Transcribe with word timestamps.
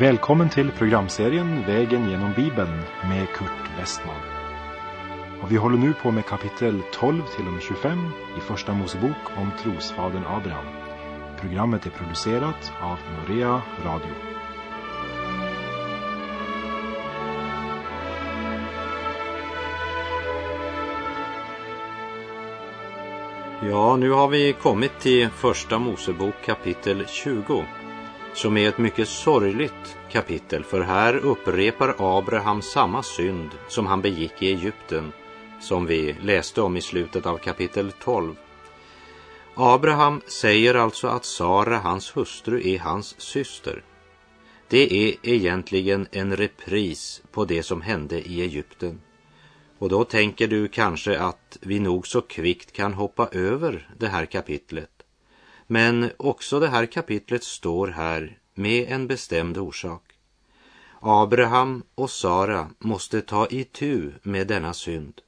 Välkommen 0.00 0.50
till 0.50 0.70
programserien 0.70 1.62
Vägen 1.66 2.10
genom 2.10 2.32
Bibeln 2.32 2.82
med 3.02 3.28
Kurt 3.28 3.78
Westman. 3.78 4.20
Och 5.42 5.52
vi 5.52 5.56
håller 5.56 5.78
nu 5.78 5.94
på 5.94 6.10
med 6.10 6.26
kapitel 6.26 6.82
12 6.92 7.22
till 7.36 7.46
och 7.46 7.52
med 7.52 7.62
25 7.62 7.98
i 8.38 8.40
Första 8.40 8.74
Mosebok 8.74 9.16
om 9.36 9.50
trosfadern 9.62 10.24
Abraham. 10.26 10.64
Programmet 11.40 11.86
är 11.86 11.90
producerat 11.90 12.72
av 12.80 12.98
Norea 13.16 13.62
Radio. 13.84 14.14
Ja, 23.70 23.96
nu 23.96 24.10
har 24.10 24.28
vi 24.28 24.52
kommit 24.52 24.98
till 25.00 25.28
Första 25.28 25.78
Mosebok 25.78 26.34
kapitel 26.44 27.06
20 27.06 27.64
som 28.34 28.56
är 28.56 28.68
ett 28.68 28.78
mycket 28.78 29.08
sorgligt 29.08 29.96
kapitel 30.10 30.64
för 30.64 30.80
här 30.80 31.16
upprepar 31.16 31.94
Abraham 31.98 32.62
samma 32.62 33.02
synd 33.02 33.50
som 33.68 33.86
han 33.86 34.02
begick 34.02 34.42
i 34.42 34.52
Egypten 34.52 35.12
som 35.60 35.86
vi 35.86 36.16
läste 36.22 36.62
om 36.62 36.76
i 36.76 36.80
slutet 36.80 37.26
av 37.26 37.38
kapitel 37.38 37.92
12. 37.92 38.34
Abraham 39.54 40.20
säger 40.26 40.74
alltså 40.74 41.08
att 41.08 41.24
Sara, 41.24 41.78
hans 41.78 42.16
hustru, 42.16 42.68
är 42.68 42.78
hans 42.78 43.20
syster. 43.20 43.82
Det 44.68 45.08
är 45.08 45.16
egentligen 45.22 46.06
en 46.12 46.36
repris 46.36 47.22
på 47.32 47.44
det 47.44 47.62
som 47.62 47.80
hände 47.80 48.20
i 48.20 48.42
Egypten. 48.42 49.00
Och 49.78 49.88
då 49.88 50.04
tänker 50.04 50.48
du 50.48 50.68
kanske 50.68 51.18
att 51.18 51.58
vi 51.60 51.78
nog 51.78 52.06
så 52.06 52.20
kvickt 52.20 52.72
kan 52.72 52.94
hoppa 52.94 53.28
över 53.32 53.88
det 53.98 54.08
här 54.08 54.26
kapitlet. 54.26 54.99
Men 55.72 56.10
också 56.16 56.60
det 56.60 56.68
här 56.68 56.86
kapitlet 56.86 57.44
står 57.44 57.88
här 57.88 58.38
med 58.54 58.92
en 58.92 59.06
bestämd 59.06 59.58
orsak. 59.58 60.02
Abraham 61.00 61.82
och 61.94 62.10
Sara 62.10 62.70
måste 62.78 63.20
ta 63.20 63.46
itu 63.46 64.12
med 64.22 64.46
denna 64.46 64.74
synd. 64.74 65.20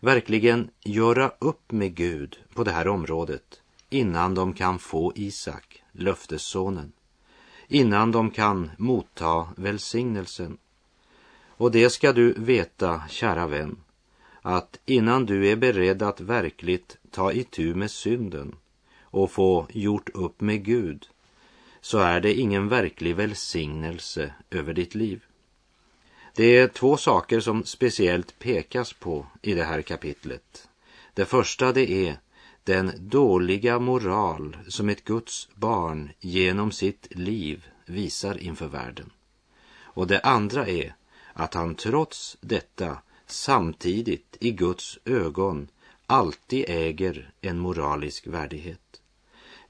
Verkligen 0.00 0.70
göra 0.84 1.32
upp 1.38 1.72
med 1.72 1.94
Gud 1.94 2.38
på 2.54 2.64
det 2.64 2.70
här 2.70 2.88
området 2.88 3.60
innan 3.90 4.34
de 4.34 4.52
kan 4.52 4.78
få 4.78 5.12
Isak, 5.14 5.82
löftessonen. 5.92 6.92
Innan 7.68 8.12
de 8.12 8.30
kan 8.30 8.70
motta 8.78 9.48
välsignelsen. 9.56 10.58
Och 11.48 11.70
det 11.70 11.90
ska 11.90 12.12
du 12.12 12.32
veta, 12.32 13.02
kära 13.08 13.46
vän, 13.46 13.76
att 14.42 14.78
innan 14.86 15.26
du 15.26 15.48
är 15.48 15.56
beredd 15.56 16.02
att 16.02 16.20
verkligt 16.20 16.96
ta 17.10 17.32
itu 17.32 17.74
med 17.74 17.90
synden 17.90 18.56
och 19.10 19.30
få 19.30 19.66
gjort 19.70 20.08
upp 20.08 20.40
med 20.40 20.64
Gud 20.64 21.08
så 21.80 21.98
är 21.98 22.20
det 22.20 22.34
ingen 22.34 22.68
verklig 22.68 23.16
välsignelse 23.16 24.34
över 24.50 24.74
ditt 24.74 24.94
liv. 24.94 25.24
Det 26.34 26.56
är 26.56 26.68
två 26.68 26.96
saker 26.96 27.40
som 27.40 27.64
speciellt 27.64 28.38
pekas 28.38 28.92
på 28.92 29.26
i 29.42 29.54
det 29.54 29.64
här 29.64 29.82
kapitlet. 29.82 30.68
Det 31.14 31.24
första 31.24 31.72
det 31.72 31.90
är 31.90 32.16
den 32.64 32.92
dåliga 32.98 33.78
moral 33.78 34.56
som 34.68 34.88
ett 34.88 35.04
Guds 35.04 35.48
barn 35.54 36.10
genom 36.20 36.72
sitt 36.72 37.06
liv 37.10 37.66
visar 37.86 38.38
inför 38.38 38.68
världen. 38.68 39.10
Och 39.82 40.06
det 40.06 40.20
andra 40.20 40.66
är 40.66 40.94
att 41.32 41.54
han 41.54 41.74
trots 41.74 42.36
detta 42.40 42.98
samtidigt 43.26 44.36
i 44.40 44.50
Guds 44.50 44.98
ögon 45.04 45.68
alltid 46.06 46.64
äger 46.68 47.30
en 47.40 47.58
moralisk 47.58 48.26
värdighet. 48.26 48.89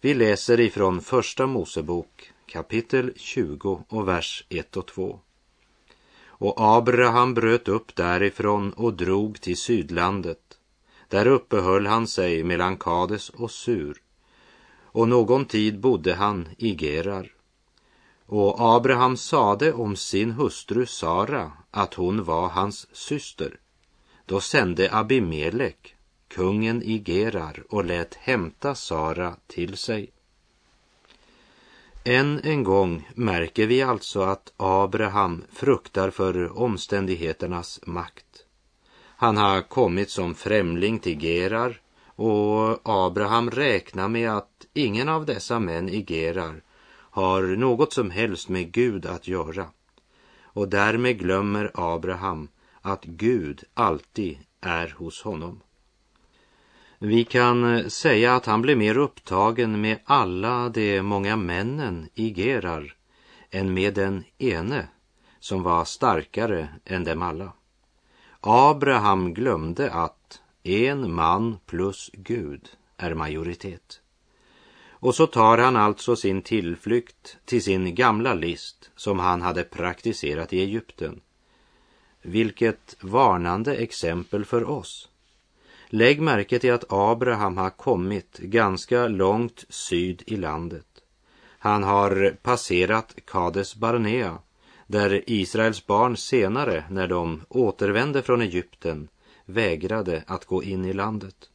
Vi 0.03 0.15
läser 0.15 0.61
ifrån 0.61 1.00
Första 1.00 1.47
Mosebok 1.47 2.33
kapitel 2.47 3.12
20 3.16 3.84
och 3.88 4.09
vers 4.09 4.44
1 4.49 4.77
och 4.77 4.87
2. 4.87 5.21
Och 6.27 6.55
Abraham 6.56 7.34
bröt 7.34 7.69
upp 7.69 7.97
därifrån 7.97 8.72
och 8.72 8.94
drog 8.94 9.41
till 9.41 9.56
sydlandet. 9.56 10.59
Där 11.09 11.27
uppehöll 11.27 11.87
han 11.87 12.06
sig 12.06 12.44
mellan 12.44 12.77
Kades 12.77 13.31
och 13.31 13.50
Sur. 13.50 14.03
Och 14.83 15.09
någon 15.09 15.44
tid 15.44 15.81
bodde 15.81 16.15
han 16.15 16.49
i 16.59 16.77
Gerar. 16.77 17.33
Och 18.27 18.56
Abraham 18.59 19.16
sade 19.16 19.72
om 19.72 19.97
sin 19.97 20.31
hustru 20.31 20.87
Sara 20.87 21.53
att 21.71 21.94
hon 21.94 22.25
var 22.25 22.49
hans 22.49 22.87
syster. 22.93 23.59
Då 24.27 24.41
sände 24.41 24.89
Abimelek, 24.93 25.97
kungen 26.30 26.82
i 26.82 27.02
Gerar, 27.06 27.62
och 27.68 27.84
lät 27.84 28.14
hämta 28.14 28.74
Sara 28.74 29.36
till 29.46 29.76
sig. 29.76 30.10
Än 32.04 32.41
en 32.44 32.64
gång 32.64 33.08
märker 33.14 33.66
vi 33.66 33.82
alltså 33.82 34.22
att 34.22 34.52
Abraham 34.56 35.44
fruktar 35.52 36.10
för 36.10 36.58
omständigheternas 36.58 37.80
makt. 37.86 38.44
Han 39.16 39.36
har 39.36 39.62
kommit 39.62 40.10
som 40.10 40.34
främling 40.34 40.98
till 40.98 41.22
Gerar 41.24 41.80
och 42.16 42.80
Abraham 42.82 43.50
räknar 43.50 44.08
med 44.08 44.30
att 44.30 44.66
ingen 44.74 45.08
av 45.08 45.26
dessa 45.26 45.58
män 45.58 45.88
i 45.88 46.04
Gerar 46.08 46.62
har 46.92 47.42
något 47.42 47.92
som 47.92 48.10
helst 48.10 48.48
med 48.48 48.72
Gud 48.72 49.06
att 49.06 49.28
göra. 49.28 49.66
Och 50.42 50.68
därmed 50.68 51.18
glömmer 51.18 51.70
Abraham 51.74 52.48
att 52.80 53.04
Gud 53.04 53.64
alltid 53.74 54.38
är 54.60 54.94
hos 54.98 55.22
honom. 55.22 55.60
Vi 57.03 57.25
kan 57.25 57.75
eh, 57.75 57.87
säga 57.87 58.34
att 58.34 58.47
han 58.47 58.62
blev 58.62 58.78
mer 58.78 58.97
upptagen 58.97 59.81
med 59.81 59.99
alla 60.05 60.69
de 60.69 61.03
många 61.03 61.37
männen 61.37 62.09
i 62.15 62.33
Gerar 62.33 62.94
än 63.50 63.75
med 63.75 63.94
den 63.94 64.25
ene 64.38 64.88
som 65.39 65.62
var 65.62 65.84
starkare 65.84 66.69
än 66.84 67.05
dem 67.05 67.22
alla. 67.22 67.53
Abraham 68.41 69.34
glömde 69.34 69.93
att 69.93 70.43
en 70.62 71.15
man 71.15 71.59
plus 71.66 72.10
Gud 72.12 72.69
är 72.97 73.15
majoritet. 73.15 74.00
Och 74.89 75.15
så 75.15 75.27
tar 75.27 75.59
han 75.59 75.77
alltså 75.77 76.16
sin 76.16 76.43
tillflykt 76.43 77.37
till 77.44 77.62
sin 77.62 77.94
gamla 77.94 78.34
list 78.34 78.91
som 78.97 79.19
han 79.19 79.43
hade 79.43 79.65
praktiserat 79.65 80.53
i 80.53 80.60
Egypten. 80.60 81.21
Vilket 82.22 82.97
varnande 83.00 83.77
exempel 83.77 84.44
för 84.44 84.71
oss. 84.71 85.09
Lägg 85.93 86.21
märke 86.21 86.59
till 86.59 86.73
att 86.73 86.84
Abraham 86.89 87.56
har 87.56 87.71
kommit 87.71 88.39
ganska 88.39 89.09
långt 89.09 89.65
syd 89.69 90.23
i 90.27 90.37
landet. 90.37 90.87
Han 91.59 91.83
har 91.83 92.37
passerat 92.43 93.17
Kades 93.27 93.77
Barnea, 93.77 94.39
där 94.87 95.23
Israels 95.27 95.87
barn 95.87 96.17
senare, 96.17 96.84
när 96.91 97.09
de 97.09 97.45
återvände 97.49 98.23
från 98.23 98.43
Egypten, 98.43 99.09
vägrade 99.45 100.25
att 100.27 100.45
gå 100.45 100.62
in 100.62 100.84
i 100.84 100.93
landet. 100.93 101.51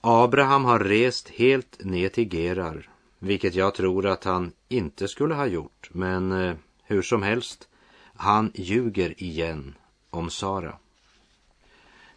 Abraham 0.00 0.64
har 0.64 0.78
rest 0.78 1.28
helt 1.28 1.84
ner 1.84 2.08
till 2.08 2.34
Gerar, 2.34 2.90
vilket 3.18 3.54
jag 3.54 3.74
tror 3.74 4.06
att 4.06 4.24
han 4.24 4.52
inte 4.68 5.08
skulle 5.08 5.34
ha 5.34 5.46
gjort, 5.46 5.90
men 5.92 6.32
eh, 6.32 6.54
hur 6.82 7.02
som 7.02 7.22
helst, 7.22 7.68
han 8.14 8.52
ljuger 8.54 9.22
igen 9.22 9.74
om 10.10 10.30
Sara. 10.30 10.78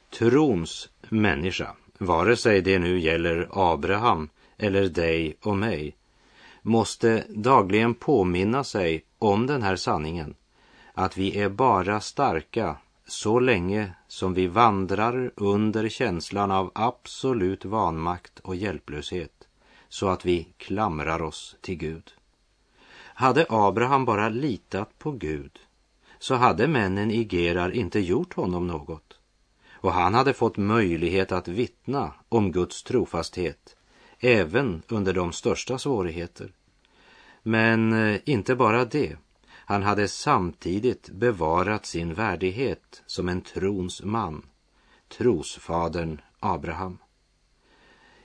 Trons 0.10 0.90
människa, 1.10 1.76
vare 1.98 2.36
sig 2.36 2.62
det 2.62 2.80
nu 2.80 3.00
gäller 3.00 3.48
Abraham 3.52 4.30
eller 4.58 4.90
dig 4.90 5.38
och 5.44 5.58
mig, 5.58 5.96
måste 6.62 7.26
dagligen 7.30 7.94
påminna 7.94 8.64
sig 8.64 9.06
om 9.20 9.48
den 9.48 9.62
här 9.62 9.76
sanningen, 9.76 10.36
att 10.94 11.18
vi 11.18 11.40
är 11.40 11.50
bara 11.50 12.00
starka 12.00 12.78
så 13.08 13.40
länge 13.40 13.94
som 14.08 14.34
vi 14.34 14.48
vandrar 14.48 15.32
under 15.36 15.90
känslan 15.90 16.52
av 16.52 16.72
absolut 16.76 17.66
vanmakt 17.66 18.40
och 18.40 18.56
hjälplöshet, 18.56 19.48
så 19.90 20.08
att 20.08 20.26
vi 20.26 20.48
klamrar 20.58 21.22
oss 21.22 21.56
till 21.62 21.76
Gud. 21.76 22.14
Hade 22.98 23.46
Abraham 23.50 24.06
bara 24.06 24.30
litat 24.30 25.00
på 25.00 25.12
Gud, 25.12 25.60
så 26.20 26.36
hade 26.36 26.68
männen 26.68 27.12
i 27.12 27.28
Gerar 27.32 27.72
inte 27.72 28.00
gjort 28.00 28.34
honom 28.34 28.68
något 28.68 29.19
och 29.82 29.94
han 29.94 30.14
hade 30.14 30.34
fått 30.34 30.58
möjlighet 30.58 31.32
att 31.32 31.48
vittna 31.48 32.14
om 32.30 32.52
Guds 32.52 32.84
trofasthet 32.84 33.76
även 34.20 34.82
under 34.88 35.14
de 35.14 35.32
största 35.32 35.78
svårigheter. 35.78 36.52
Men 37.44 37.94
eh, 37.94 38.20
inte 38.26 38.56
bara 38.56 38.86
det. 38.86 39.18
Han 39.50 39.84
hade 39.84 40.08
samtidigt 40.08 41.10
bevarat 41.10 41.86
sin 41.86 42.14
värdighet 42.14 43.04
som 43.06 43.30
en 43.30 43.42
trons 43.42 44.04
man, 44.04 44.46
trosfadern 45.18 46.22
Abraham. 46.40 46.98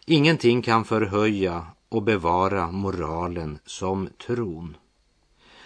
Ingenting 0.07 0.63
kan 0.63 0.85
förhöja 0.85 1.67
och 1.89 2.03
bevara 2.03 2.71
moralen 2.71 3.59
som 3.65 4.09
tron. 4.27 4.77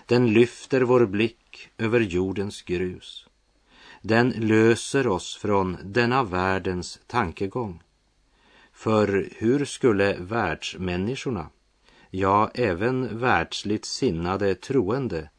Den 0.07 0.33
lyfter 0.33 0.81
vår 0.81 1.07
blick 1.07 1.71
över 1.79 2.01
jordens 2.01 2.63
grus. 2.63 3.28
Den 4.03 4.31
löser 4.31 5.07
oss 5.07 5.37
från 5.37 5.77
denna 5.85 6.25
världens 6.25 7.01
tankegång. 7.07 7.83
För 8.73 9.29
hur 9.37 9.65
skulle 9.65 10.17
världsmänniskorna, 10.19 11.51
ja, 12.11 12.51
även 12.55 13.19
världsligt 13.19 13.85
sinnade 13.85 14.55
troende, 14.55 15.31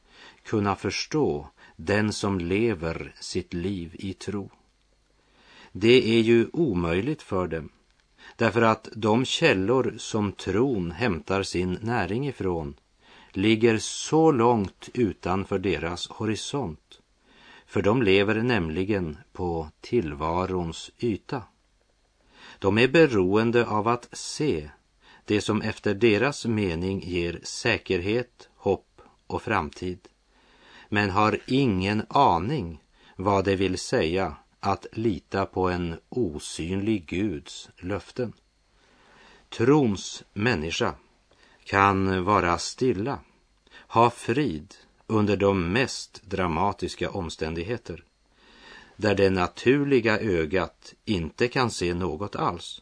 kunna 0.43 0.75
förstå 0.75 1.47
den 1.75 2.13
som 2.13 2.39
lever 2.39 3.13
sitt 3.19 3.53
liv 3.53 3.95
i 3.99 4.13
tro. 4.13 4.49
Det 5.71 6.17
är 6.17 6.21
ju 6.21 6.47
omöjligt 6.53 7.21
för 7.21 7.47
dem, 7.47 7.69
därför 8.35 8.61
att 8.61 8.89
de 8.95 9.25
källor 9.25 9.93
som 9.97 10.31
tron 10.31 10.91
hämtar 10.91 11.43
sin 11.43 11.77
näring 11.81 12.27
ifrån 12.27 12.75
ligger 13.31 13.77
så 13.77 14.31
långt 14.31 14.89
utanför 14.93 15.59
deras 15.59 16.07
horisont, 16.07 16.99
för 17.69 17.81
de 17.81 18.01
lever 18.01 18.35
nämligen 18.35 19.17
på 19.33 19.69
tillvarons 19.81 20.91
yta. 20.99 21.43
De 22.59 22.77
är 22.77 22.87
beroende 22.87 23.65
av 23.67 23.87
att 23.87 24.09
se 24.11 24.69
det 25.25 25.41
som 25.41 25.61
efter 25.61 25.93
deras 25.93 26.45
mening 26.45 26.99
ger 26.99 27.39
säkerhet, 27.43 28.49
hopp 28.55 29.01
och 29.27 29.41
framtid, 29.41 29.99
men 30.89 31.09
har 31.09 31.39
ingen 31.47 32.05
aning 32.09 32.83
vad 33.15 33.45
det 33.45 33.55
vill 33.55 33.77
säga 33.77 34.35
att 34.59 34.85
lita 34.91 35.45
på 35.45 35.69
en 35.69 35.99
osynlig 36.09 37.05
Guds 37.05 37.69
löften. 37.77 38.33
Trons 39.49 40.23
människa 40.33 40.95
kan 41.63 42.23
vara 42.23 42.57
stilla, 42.57 43.19
ha 43.87 44.09
frid 44.09 44.75
under 45.09 45.37
de 45.37 45.71
mest 45.73 46.21
dramatiska 46.23 47.09
omständigheter, 47.09 48.03
där 48.95 49.15
det 49.15 49.29
naturliga 49.29 50.19
ögat 50.19 50.93
inte 51.05 51.47
kan 51.47 51.71
se 51.71 51.93
något 51.93 52.35
alls. 52.35 52.81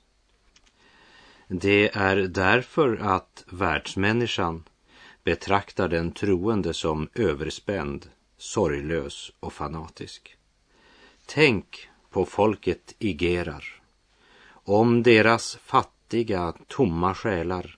Det 1.48 1.96
är 1.96 2.16
därför 2.16 2.98
att 2.98 3.46
världsmänniskan 3.50 4.64
betraktar 5.24 5.88
den 5.88 6.12
troende 6.12 6.74
som 6.74 7.10
överspänd, 7.14 8.10
sorglös 8.38 9.32
och 9.40 9.54
fanatisk. 9.54 10.38
Tänk 11.26 11.90
på 12.10 12.26
folket 12.26 12.96
i 13.00 13.18
Gerar. 13.18 13.82
Om 14.50 15.04
deras 15.04 15.56
fattiga, 15.56 16.54
tomma 16.68 17.16
själar 17.16 17.77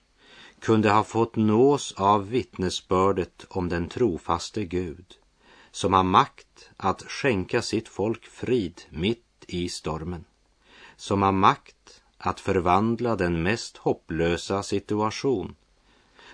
kunde 0.60 0.90
ha 0.90 1.04
fått 1.04 1.36
nås 1.36 1.92
av 1.96 2.28
vittnesbördet 2.28 3.46
om 3.48 3.68
den 3.68 3.88
trofaste 3.88 4.64
Gud 4.64 5.16
som 5.70 5.92
har 5.92 6.02
makt 6.02 6.70
att 6.76 7.02
skänka 7.02 7.62
sitt 7.62 7.88
folk 7.88 8.26
frid 8.26 8.82
mitt 8.90 9.44
i 9.46 9.68
stormen, 9.68 10.24
som 10.96 11.22
har 11.22 11.32
makt 11.32 12.02
att 12.18 12.40
förvandla 12.40 13.16
den 13.16 13.42
mest 13.42 13.76
hopplösa 13.76 14.62
situation 14.62 15.56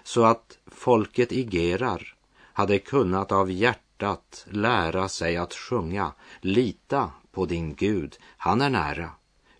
så 0.03 0.25
att 0.25 0.59
folket 0.67 1.33
i 1.33 1.43
Gerar 1.43 2.15
hade 2.53 2.79
kunnat 2.79 3.33
av 3.33 3.51
hjärtat 3.51 4.47
lära 4.51 5.09
sig 5.09 5.37
att 5.37 5.55
sjunga 5.55 6.13
Lita 6.41 7.11
på 7.33 7.47
din 7.47 7.75
Gud, 7.75 8.17
han 8.37 8.61
är 8.61 8.71
nära, 8.71 9.11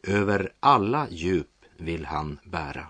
över 0.03 0.53
alla 0.61 1.09
djup 1.11 1.65
vill 1.77 2.07
han 2.07 2.39
bära. 2.45 2.87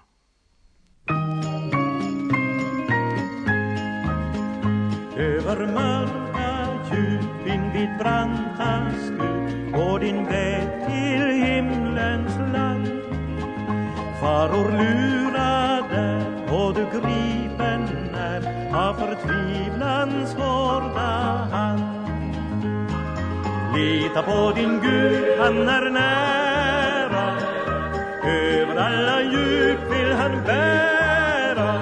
Över 5.19 5.67
mörka 5.67 6.69
djup 6.93 7.47
invid 7.47 7.89
branta 7.99 8.91
stup 9.05 9.73
går 9.75 9.99
din 9.99 10.25
väg 10.25 10.69
till 10.87 11.27
himlens 11.31 12.37
land. 12.53 12.89
Faror 14.21 14.73
lurade 14.73 16.23
och 16.51 16.75
du 16.75 16.85
gripen 16.85 18.15
är 18.15 18.75
av 18.75 18.95
förtvivlans 18.95 20.35
hårda 20.35 21.49
hand. 21.53 22.09
Lita 23.75 24.23
på 24.23 24.53
din 24.55 24.81
Gud, 24.81 25.39
han 25.39 25.69
är 25.69 25.91
nära. 25.91 27.37
Över 28.25 28.77
alla 28.77 29.23
djup 29.23 29.81
vill 29.91 30.13
han 30.13 30.45
bära. 30.47 31.81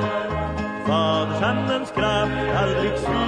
Fadersandens 0.87 1.91
kraft 1.91 2.57
aldrig 2.57 2.99
sviker. 2.99 3.24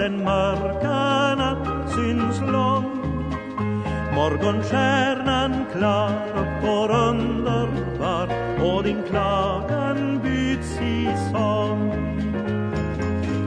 Den 0.00 0.24
mörka 0.24 1.34
natt 1.40 1.92
syns 1.94 2.40
lång. 2.40 2.90
Morgonstjärnan 4.14 5.66
klar 5.72 6.12
uppgår 6.40 6.90
underbar 6.90 8.28
och 8.64 8.82
din 8.82 9.02
klagan 9.10 10.20
byts 10.22 10.80
i 10.80 11.08
sång. 11.32 11.92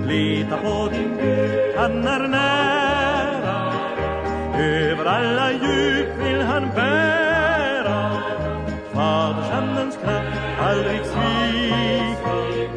Lita 0.07 0.57
på 0.57 0.89
din 0.91 1.17
Gud, 1.21 1.75
han 1.77 2.07
är 2.07 2.27
nära. 2.27 3.73
Över 4.57 5.06
alla 5.06 5.51
djup 5.51 6.07
vill 6.23 6.41
han 6.41 6.69
bära. 6.75 8.11
Fadersandens 8.94 9.97
kraft 10.03 10.39
aldrig 10.59 11.01
sviker. 11.06 12.69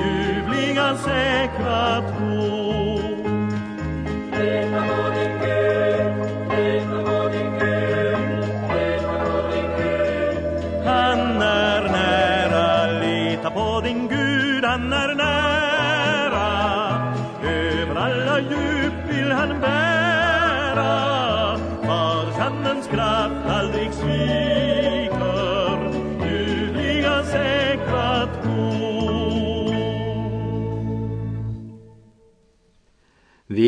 Ljuvliga 0.00 0.96
säkra 0.96 2.00
tro. 2.00 2.33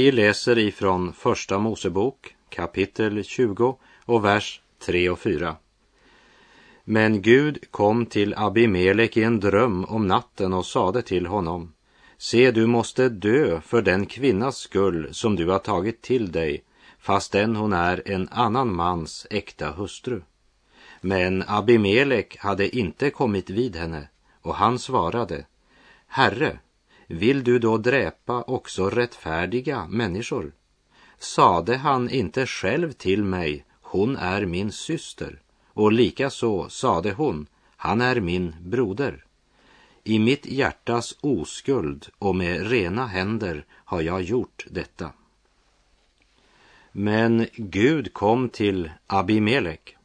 Vi 0.06 0.12
läser 0.12 0.58
ifrån 0.58 1.12
Första 1.12 1.58
Mosebok 1.58 2.34
kapitel 2.48 3.24
20 3.24 3.78
och 4.04 4.24
vers 4.24 4.60
3 4.86 5.10
och 5.10 5.18
4. 5.18 5.56
Men 6.84 7.22
Gud 7.22 7.70
kom 7.70 8.06
till 8.06 8.34
Abimelek 8.36 9.16
i 9.16 9.22
en 9.22 9.40
dröm 9.40 9.84
om 9.84 10.06
natten 10.06 10.52
och 10.52 10.66
sade 10.66 11.02
till 11.02 11.26
honom 11.26 11.72
Se, 12.18 12.50
du 12.50 12.66
måste 12.66 13.08
dö 13.08 13.60
för 13.60 13.82
den 13.82 14.06
kvinnas 14.06 14.56
skull 14.56 15.08
som 15.12 15.36
du 15.36 15.48
har 15.48 15.58
tagit 15.58 16.02
till 16.02 16.32
dig, 16.32 16.64
fastän 16.98 17.56
hon 17.56 17.72
är 17.72 18.02
en 18.06 18.28
annan 18.28 18.74
mans 18.74 19.26
äkta 19.30 19.70
hustru. 19.70 20.22
Men 21.00 21.44
Abimelek 21.46 22.36
hade 22.38 22.76
inte 22.76 23.10
kommit 23.10 23.50
vid 23.50 23.76
henne, 23.76 24.08
och 24.42 24.54
han 24.54 24.78
svarade, 24.78 25.46
Herre, 26.06 26.58
vill 27.06 27.44
du 27.44 27.58
då 27.58 27.78
dräpa 27.78 28.42
också 28.42 28.90
rättfärdiga 28.90 29.86
människor? 29.88 30.52
Sade 31.18 31.76
han 31.76 32.10
inte 32.10 32.46
själv 32.46 32.92
till 32.92 33.24
mig, 33.24 33.64
hon 33.82 34.16
är 34.16 34.46
min 34.46 34.72
syster, 34.72 35.40
och 35.68 35.92
likaså 35.92 36.68
sade 36.68 37.12
hon, 37.12 37.46
han 37.76 38.00
är 38.00 38.20
min 38.20 38.54
broder. 38.60 39.24
I 40.04 40.18
mitt 40.18 40.46
hjärtas 40.46 41.16
oskuld 41.20 42.08
och 42.18 42.36
med 42.36 42.70
rena 42.70 43.06
händer 43.06 43.64
har 43.70 44.00
jag 44.00 44.22
gjort 44.22 44.66
detta. 44.70 45.12
Men 46.92 47.46
Gud 47.56 48.12
kom 48.12 48.48
till 48.48 48.90
Abimelek. 49.06 49.96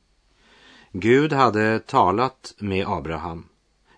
Gud 0.91 1.33
hade 1.33 1.79
talat 1.79 2.55
med 2.57 2.87
Abraham, 2.87 3.45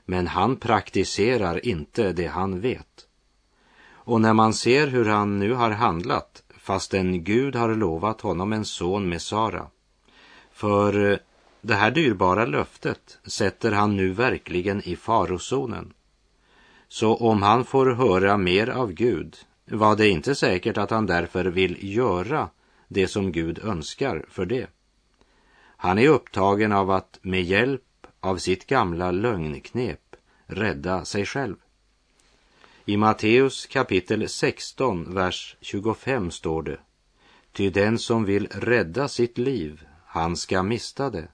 men 0.06 0.28
han 0.28 0.56
praktiserar 0.56 1.66
inte 1.66 2.14
det 2.14 2.28
han 2.28 2.60
vet. 2.60 3.08
Och 4.06 4.22
när 4.22 4.34
man 4.34 4.54
ser 4.54 4.88
hur 4.88 5.06
han 5.06 5.40
nu 5.40 5.54
har 5.54 5.72
handlat, 5.72 6.44
fastän 6.58 7.24
Gud 7.24 7.56
har 7.56 7.76
lovat 7.76 8.22
honom 8.22 8.54
en 8.54 8.66
son 8.66 9.10
med 9.10 9.22
Sara, 9.22 9.68
för 10.52 11.12
eh, 11.12 11.18
det 11.62 11.76
här 11.76 11.92
dyrbara 11.92 12.46
löftet 12.46 13.20
sätter 13.26 13.72
han 13.72 13.96
nu 13.96 14.10
verkligen 14.10 14.82
i 14.82 14.96
farozonen. 14.96 15.94
Så 16.88 17.16
om 17.16 17.42
han 17.42 17.66
får 17.66 17.86
höra 17.86 18.38
mer 18.38 18.70
av 18.70 18.92
Gud 18.92 19.38
var 19.66 19.96
det 19.96 20.10
inte 20.10 20.36
säkert 20.36 20.78
att 20.78 20.90
han 20.90 21.06
därför 21.06 21.46
vill 21.46 21.96
göra 21.96 22.50
det 22.88 23.08
som 23.08 23.32
Gud 23.32 23.60
önskar 23.64 24.26
för 24.30 24.46
det. 24.46 24.68
Han 25.78 26.00
är 26.00 26.08
upptagen 26.08 26.72
av 26.72 26.92
att 26.92 27.20
med 27.22 27.44
hjälp 27.44 27.82
av 28.24 28.38
sitt 28.38 28.68
gamla 28.68 29.12
lögnknep 29.12 30.16
rädda 30.46 31.06
sig 31.06 31.26
själv. 31.26 31.56
I 32.86 32.98
Matteus 32.98 33.66
kapitel 33.66 34.30
16, 34.30 35.14
vers 35.14 35.58
25 35.62 36.32
står 36.32 36.64
det 36.64 36.80
Ty 37.52 37.70
den 37.70 38.00
som 38.00 38.26
vill 38.26 38.48
rädda 38.48 39.08
sitt 39.08 39.38
liv, 39.38 39.86
han 40.06 40.38
ska 40.38 40.64
mista 40.64 41.10
det. 41.10 41.28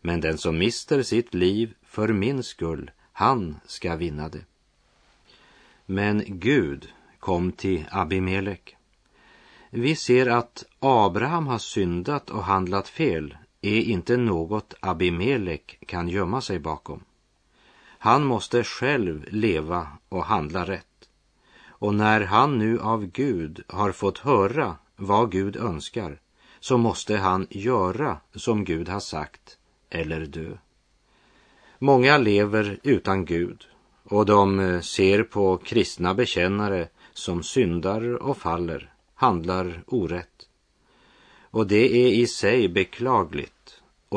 Men 0.00 0.20
den 0.20 0.38
som 0.38 0.58
mister 0.58 1.02
sitt 1.02 1.34
liv 1.34 1.74
för 1.82 2.08
min 2.08 2.42
skull, 2.42 2.90
han 3.12 3.60
ska 3.66 3.96
vinna 3.96 4.28
det. 4.28 4.44
Men 5.84 6.24
Gud 6.26 6.88
kom 7.18 7.52
till 7.52 7.84
Abimelek. 7.90 8.76
Vi 9.70 9.96
ser 9.96 10.26
att 10.26 10.64
Abraham 10.78 11.46
har 11.46 11.58
syndat 11.58 12.30
och 12.30 12.44
handlat 12.44 12.88
fel 12.88 13.36
är 13.66 13.82
inte 13.82 14.16
något 14.16 14.74
Abimelek 14.80 15.78
kan 15.86 16.08
gömma 16.08 16.40
sig 16.40 16.58
bakom. 16.58 17.04
Han 17.98 18.24
måste 18.24 18.64
själv 18.64 19.24
leva 19.30 19.88
och 20.08 20.24
handla 20.24 20.64
rätt. 20.64 21.08
Och 21.68 21.94
när 21.94 22.20
han 22.20 22.58
nu 22.58 22.80
av 22.80 23.06
Gud 23.06 23.62
har 23.68 23.92
fått 23.92 24.18
höra 24.18 24.76
vad 24.96 25.32
Gud 25.32 25.56
önskar 25.56 26.20
så 26.60 26.78
måste 26.78 27.16
han 27.16 27.46
göra 27.50 28.16
som 28.34 28.64
Gud 28.64 28.88
har 28.88 29.00
sagt 29.00 29.58
eller 29.90 30.26
dö. 30.26 30.56
Många 31.78 32.18
lever 32.18 32.78
utan 32.82 33.24
Gud 33.24 33.66
och 34.04 34.26
de 34.26 34.60
eh, 34.60 34.80
ser 34.80 35.22
på 35.22 35.56
kristna 35.56 36.14
bekännare 36.14 36.88
som 37.12 37.42
syndar 37.42 38.22
och 38.22 38.36
faller, 38.36 38.92
handlar 39.14 39.82
orätt. 39.86 40.48
Och 41.50 41.66
det 41.66 42.06
är 42.06 42.12
i 42.12 42.26
sig 42.26 42.68
beklagligt 42.68 43.55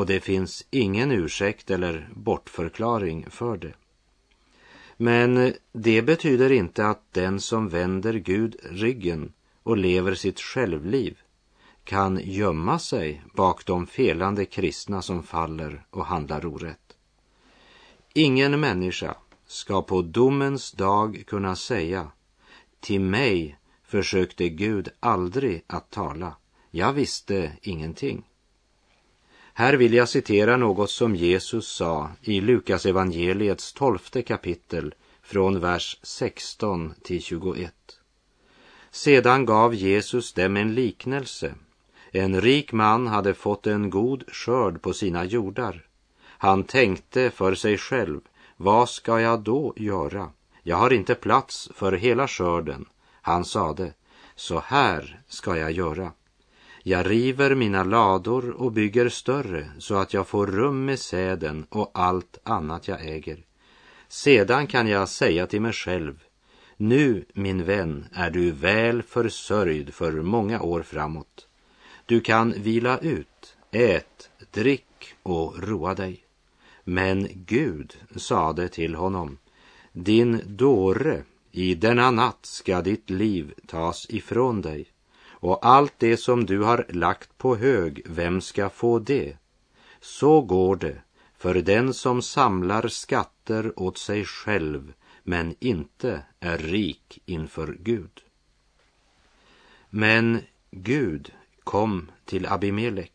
och 0.00 0.06
det 0.06 0.20
finns 0.20 0.66
ingen 0.70 1.10
ursäkt 1.10 1.70
eller 1.70 2.08
bortförklaring 2.14 3.30
för 3.30 3.56
det. 3.56 3.72
Men 4.96 5.54
det 5.72 6.02
betyder 6.02 6.52
inte 6.52 6.86
att 6.86 7.12
den 7.12 7.40
som 7.40 7.68
vänder 7.68 8.14
Gud 8.14 8.56
ryggen 8.70 9.32
och 9.62 9.76
lever 9.76 10.14
sitt 10.14 10.40
självliv 10.40 11.18
kan 11.84 12.20
gömma 12.24 12.78
sig 12.78 13.22
bak 13.34 13.66
de 13.66 13.86
felande 13.86 14.44
kristna 14.44 15.02
som 15.02 15.22
faller 15.22 15.84
och 15.90 16.06
handlar 16.06 16.46
orätt. 16.46 16.96
Ingen 18.14 18.60
människa 18.60 19.14
ska 19.46 19.82
på 19.82 20.02
domens 20.02 20.72
dag 20.72 21.24
kunna 21.26 21.56
säga 21.56 22.12
till 22.80 23.00
mig 23.00 23.58
försökte 23.84 24.48
Gud 24.48 24.88
aldrig 25.00 25.64
att 25.66 25.90
tala. 25.90 26.36
Jag 26.70 26.92
visste 26.92 27.52
ingenting. 27.62 28.29
Här 29.60 29.72
vill 29.72 29.94
jag 29.94 30.08
citera 30.08 30.56
något 30.56 30.90
som 30.90 31.16
Jesus 31.16 31.68
sa 31.68 32.10
i 32.22 32.40
Lukas 32.40 32.86
evangeliets 32.86 33.72
tolfte 33.72 34.22
kapitel 34.22 34.94
från 35.22 35.60
vers 35.60 35.98
16 36.02 36.94
till 37.02 37.22
21. 37.22 37.72
Sedan 38.90 39.46
gav 39.46 39.74
Jesus 39.74 40.32
dem 40.32 40.56
en 40.56 40.74
liknelse. 40.74 41.54
En 42.10 42.40
rik 42.40 42.72
man 42.72 43.06
hade 43.06 43.34
fått 43.34 43.66
en 43.66 43.90
god 43.90 44.24
skörd 44.32 44.82
på 44.82 44.92
sina 44.92 45.24
jordar. 45.24 45.86
Han 46.22 46.64
tänkte 46.64 47.30
för 47.30 47.54
sig 47.54 47.78
själv, 47.78 48.20
vad 48.56 48.88
ska 48.88 49.20
jag 49.20 49.40
då 49.40 49.74
göra? 49.76 50.30
Jag 50.62 50.76
har 50.76 50.92
inte 50.92 51.14
plats 51.14 51.70
för 51.74 51.92
hela 51.92 52.28
skörden. 52.28 52.84
Han 53.22 53.44
sade, 53.44 53.92
så 54.34 54.60
här 54.60 55.20
ska 55.28 55.56
jag 55.56 55.72
göra. 55.72 56.12
Jag 56.82 57.10
river 57.10 57.54
mina 57.54 57.84
lador 57.84 58.50
och 58.50 58.72
bygger 58.72 59.08
större 59.08 59.70
så 59.78 59.94
att 59.94 60.14
jag 60.14 60.28
får 60.28 60.46
rum 60.46 60.84
med 60.84 60.98
säden 60.98 61.66
och 61.68 61.90
allt 61.94 62.38
annat 62.42 62.88
jag 62.88 63.06
äger. 63.06 63.44
Sedan 64.08 64.66
kan 64.66 64.88
jag 64.88 65.08
säga 65.08 65.46
till 65.46 65.60
mig 65.60 65.72
själv, 65.72 66.22
nu 66.76 67.24
min 67.34 67.64
vän 67.64 68.06
är 68.12 68.30
du 68.30 68.50
väl 68.50 69.02
försörjd 69.02 69.94
för 69.94 70.12
många 70.12 70.62
år 70.62 70.82
framåt. 70.82 71.46
Du 72.06 72.20
kan 72.20 72.52
vila 72.52 72.98
ut, 72.98 73.56
ät, 73.70 74.30
drick 74.50 75.14
och 75.22 75.62
roa 75.62 75.94
dig. 75.94 76.24
Men 76.84 77.28
Gud 77.32 77.96
sade 78.16 78.68
till 78.68 78.94
honom, 78.94 79.38
din 79.92 80.40
dåre, 80.46 81.22
i 81.52 81.74
denna 81.74 82.10
natt 82.10 82.46
ska 82.46 82.82
ditt 82.82 83.10
liv 83.10 83.54
tas 83.66 84.06
ifrån 84.10 84.62
dig 84.62 84.86
och 85.40 85.66
allt 85.66 85.94
det 85.98 86.16
som 86.16 86.46
du 86.46 86.58
har 86.62 86.86
lagt 86.88 87.38
på 87.38 87.56
hög, 87.56 88.02
vem 88.06 88.40
ska 88.40 88.70
få 88.70 88.98
det? 88.98 89.36
Så 90.00 90.40
går 90.40 90.76
det 90.76 91.02
för 91.38 91.54
den 91.54 91.94
som 91.94 92.22
samlar 92.22 92.88
skatter 92.88 93.72
åt 93.80 93.98
sig 93.98 94.24
själv 94.24 94.92
men 95.22 95.54
inte 95.60 96.22
är 96.40 96.58
rik 96.58 97.22
inför 97.26 97.76
Gud. 97.80 98.22
Men 99.90 100.40
Gud 100.70 101.32
kom 101.64 102.10
till 102.24 102.46
Abimelek. 102.46 103.12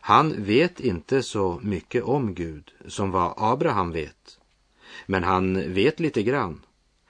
Han 0.00 0.44
vet 0.44 0.80
inte 0.80 1.22
så 1.22 1.60
mycket 1.62 2.02
om 2.02 2.34
Gud 2.34 2.72
som 2.86 3.10
vad 3.10 3.34
Abraham 3.36 3.92
vet. 3.92 4.38
Men 5.06 5.24
han 5.24 5.74
vet 5.74 6.00
lite 6.00 6.22
grann. 6.22 6.60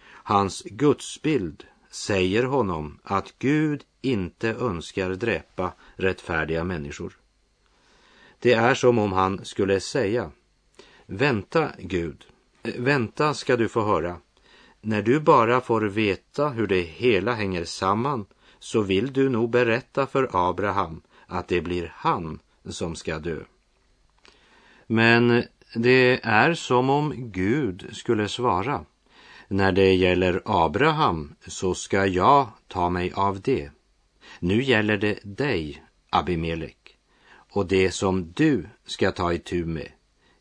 Hans 0.04 0.62
gudsbild 0.62 1.64
säger 1.90 2.44
honom 2.44 2.98
att 3.02 3.34
Gud 3.38 3.84
inte 4.00 4.48
önskar 4.48 5.10
dräpa 5.10 5.72
rättfärdiga 5.96 6.64
människor. 6.64 7.18
Det 8.38 8.52
är 8.52 8.74
som 8.74 8.98
om 8.98 9.12
han 9.12 9.44
skulle 9.44 9.80
säga 9.80 10.30
Vänta, 11.06 11.68
Gud, 11.78 12.26
eh, 12.62 12.72
vänta 12.78 13.34
ska 13.34 13.56
du 13.56 13.68
få 13.68 13.84
höra. 13.84 14.16
När 14.80 15.02
du 15.02 15.20
bara 15.20 15.60
får 15.60 15.80
veta 15.80 16.48
hur 16.48 16.66
det 16.66 16.80
hela 16.80 17.34
hänger 17.34 17.64
samman 17.64 18.26
så 18.58 18.82
vill 18.82 19.12
du 19.12 19.28
nog 19.28 19.50
berätta 19.50 20.06
för 20.06 20.28
Abraham 20.32 21.02
att 21.26 21.48
det 21.48 21.60
blir 21.60 21.92
han 21.96 22.38
som 22.64 22.96
ska 22.96 23.18
dö. 23.18 23.40
Men 24.86 25.44
det 25.74 26.20
är 26.22 26.54
som 26.54 26.90
om 26.90 27.12
Gud 27.16 27.88
skulle 27.92 28.28
svara. 28.28 28.84
När 29.48 29.72
det 29.72 29.92
gäller 29.92 30.42
Abraham 30.44 31.34
så 31.46 31.74
ska 31.74 32.06
jag 32.06 32.48
ta 32.68 32.90
mig 32.90 33.12
av 33.12 33.40
det. 33.40 33.70
Nu 34.38 34.62
gäller 34.62 34.96
det 34.96 35.18
dig, 35.22 35.82
Abimelek, 36.10 36.98
och 37.50 37.66
det 37.66 37.90
som 37.90 38.32
du 38.32 38.68
ska 38.86 39.12
ta 39.12 39.32
itu 39.32 39.64
med. 39.64 39.92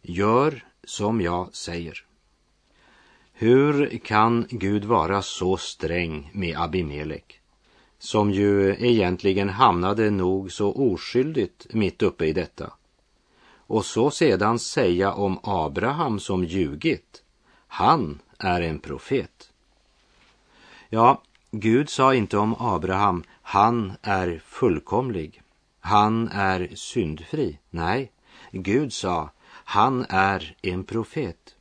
Gör 0.02 0.66
som 0.84 1.22
jag 1.22 1.56
säger. 1.56 2.06
Hur 3.34 3.98
kan 3.98 4.48
Gud 4.50 4.86
vara 4.86 5.22
så 5.22 5.58
sträng 5.58 6.30
med 6.34 6.58
Abimelek? 6.58 7.42
som 8.00 8.32
ju 8.32 8.76
egentligen 8.80 9.50
hamnade 9.50 10.10
nog 10.10 10.52
så 10.52 10.74
oskyldigt 10.74 11.74
mitt 11.74 12.02
uppe 12.02 12.26
i 12.26 12.34
detta. 12.34 12.74
Och 13.56 13.86
så 13.86 14.12
sedan 14.12 14.60
säga 14.60 15.14
om 15.14 15.40
Abraham 15.44 16.20
som 16.20 16.44
ljugit, 16.44 17.24
han 17.68 18.20
är 18.38 18.62
en 18.62 18.80
profet. 18.80 19.52
Ja, 20.90 21.22
Gud 21.60 21.90
sa 21.90 22.14
inte 22.14 22.38
om 22.38 22.56
Abraham, 22.60 23.24
han 23.42 23.94
är 24.02 24.42
fullkomlig, 24.46 25.42
han 25.80 26.28
är 26.28 26.70
syndfri. 26.76 27.60
Nej, 27.70 28.12
Gud 28.52 28.94
sa, 28.94 29.30
han 29.50 30.06
är 30.10 30.56
en 30.62 30.84
profet. 30.84 31.56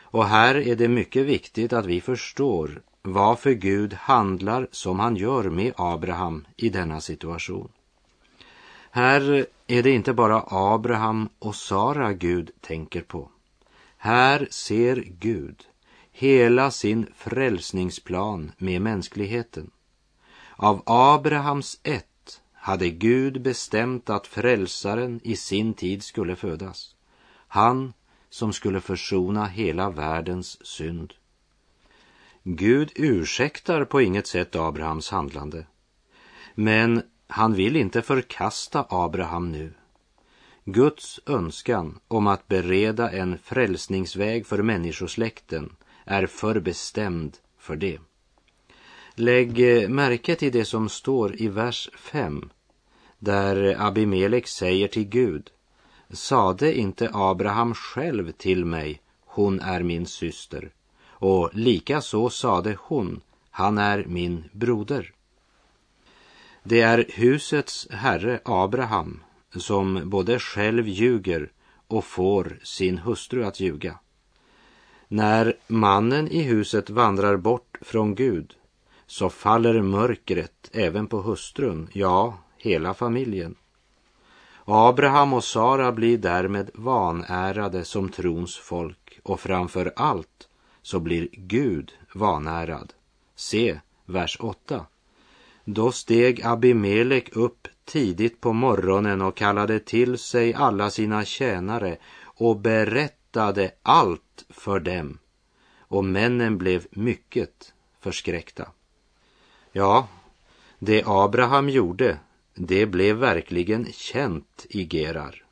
Och 0.00 0.26
här 0.26 0.54
är 0.54 0.76
det 0.76 0.88
mycket 0.88 1.26
viktigt 1.26 1.72
att 1.72 1.86
vi 1.86 2.00
förstår 2.00 2.82
varför 3.02 3.50
Gud 3.50 3.94
handlar 3.94 4.68
som 4.70 5.00
han 5.00 5.16
gör 5.16 5.44
med 5.50 5.72
Abraham 5.76 6.46
i 6.56 6.68
denna 6.68 7.00
situation. 7.00 7.68
Här 8.90 9.46
är 9.66 9.82
det 9.82 9.90
inte 9.90 10.12
bara 10.12 10.44
Abraham 10.46 11.28
och 11.38 11.54
Sara 11.54 12.12
Gud 12.12 12.50
tänker 12.60 13.02
på. 13.02 13.30
Här 13.96 14.48
ser 14.50 14.96
Gud 14.96 15.66
hela 16.18 16.70
sin 16.70 17.06
frälsningsplan 17.14 18.52
med 18.58 18.82
mänskligheten. 18.82 19.70
Av 20.56 20.82
Abrahams 20.86 21.80
ett 21.82 22.42
hade 22.52 22.90
Gud 22.90 23.42
bestämt 23.42 24.10
att 24.10 24.26
frälsaren 24.26 25.20
i 25.24 25.36
sin 25.36 25.74
tid 25.74 26.02
skulle 26.02 26.36
födas. 26.36 26.94
Han 27.48 27.92
som 28.30 28.52
skulle 28.52 28.80
försona 28.80 29.46
hela 29.46 29.90
världens 29.90 30.66
synd. 30.66 31.12
Gud 32.42 32.92
ursäktar 32.94 33.84
på 33.84 34.00
inget 34.00 34.26
sätt 34.26 34.56
Abrahams 34.56 35.10
handlande. 35.10 35.66
Men 36.54 37.02
han 37.28 37.54
vill 37.54 37.76
inte 37.76 38.02
förkasta 38.02 38.86
Abraham 38.88 39.52
nu. 39.52 39.74
Guds 40.64 41.20
önskan 41.26 41.98
om 42.08 42.26
att 42.26 42.48
bereda 42.48 43.10
en 43.10 43.38
frälsningsväg 43.38 44.46
för 44.46 44.62
människosläkten 44.62 45.76
är 46.06 46.26
för 46.26 46.60
bestämd 46.60 47.36
för 47.58 47.76
det. 47.76 47.98
Lägg 49.14 49.60
eh, 49.60 49.88
märke 49.88 50.34
till 50.34 50.52
det 50.52 50.64
som 50.64 50.88
står 50.88 51.42
i 51.42 51.48
vers 51.48 51.90
5 51.96 52.50
där 53.18 53.76
Abimelek 53.78 54.46
säger 54.46 54.88
till 54.88 55.08
Gud 55.08 55.50
Sade 56.10 56.78
inte 56.78 57.10
Abraham 57.12 57.74
själv 57.74 58.32
till 58.32 58.64
mig, 58.64 59.00
hon 59.24 59.60
är 59.60 59.82
min 59.82 60.06
syster 60.06 60.70
och 61.18 61.50
likaså 61.54 62.30
sade 62.30 62.76
hon, 62.80 63.20
han 63.50 63.78
är 63.78 64.04
min 64.04 64.44
broder. 64.52 65.12
Det 66.62 66.80
är 66.80 67.06
husets 67.08 67.88
herre 67.90 68.40
Abraham 68.44 69.22
som 69.56 70.10
både 70.10 70.38
själv 70.38 70.88
ljuger 70.88 71.52
och 71.86 72.04
får 72.04 72.58
sin 72.62 72.98
hustru 72.98 73.44
att 73.44 73.60
ljuga. 73.60 73.98
När 75.08 75.56
mannen 75.66 76.28
i 76.28 76.42
huset 76.42 76.90
vandrar 76.90 77.36
bort 77.36 77.78
från 77.80 78.14
Gud 78.14 78.54
så 79.06 79.30
faller 79.30 79.82
mörkret 79.82 80.70
även 80.72 81.06
på 81.06 81.20
hustrun, 81.20 81.88
ja, 81.92 82.38
hela 82.56 82.94
familjen. 82.94 83.54
Abraham 84.64 85.32
och 85.32 85.44
Sara 85.44 85.92
blir 85.92 86.18
därmed 86.18 86.70
vanärade 86.74 87.84
som 87.84 88.08
trons 88.08 88.56
folk 88.56 89.20
och 89.22 89.40
framför 89.40 89.92
allt 89.96 90.48
så 90.82 91.00
blir 91.00 91.28
Gud 91.32 91.92
vanärad. 92.14 92.92
Se 93.36 93.80
vers 94.04 94.36
8. 94.40 94.86
Då 95.64 95.92
steg 95.92 96.42
Abimelek 96.44 97.36
upp 97.36 97.68
tidigt 97.84 98.40
på 98.40 98.52
morgonen 98.52 99.22
och 99.22 99.36
kallade 99.36 99.78
till 99.78 100.18
sig 100.18 100.54
alla 100.54 100.90
sina 100.90 101.24
tjänare 101.24 101.96
och 102.24 102.56
berättade 102.56 103.25
allt 103.82 104.44
för 104.48 104.80
dem. 104.80 105.18
Och 105.78 106.04
männen 106.04 106.58
blev 106.58 106.86
mycket 106.90 107.72
förskräckta. 108.00 108.68
Ja, 109.72 110.08
det 110.78 111.02
Abraham 111.06 111.68
gjorde, 111.68 112.18
det 112.54 112.86
blev 112.86 113.16
verkligen 113.16 113.92
känt 113.92 114.66
i 114.68 114.88
Gerar. 114.96 115.44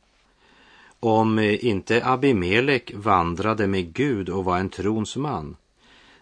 Om 1.00 1.38
inte 1.38 2.06
Abimelek 2.06 2.92
vandrade 2.94 3.66
med 3.66 3.92
Gud 3.92 4.28
och 4.28 4.44
var 4.44 4.58
en 4.58 4.68
trons 4.68 5.16
man, 5.16 5.56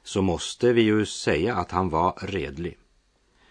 så 0.03 0.23
måste 0.23 0.73
vi 0.73 0.83
ju 0.83 1.07
säga 1.07 1.55
att 1.55 1.71
han 1.71 1.89
var 1.89 2.19
redlig. 2.21 2.79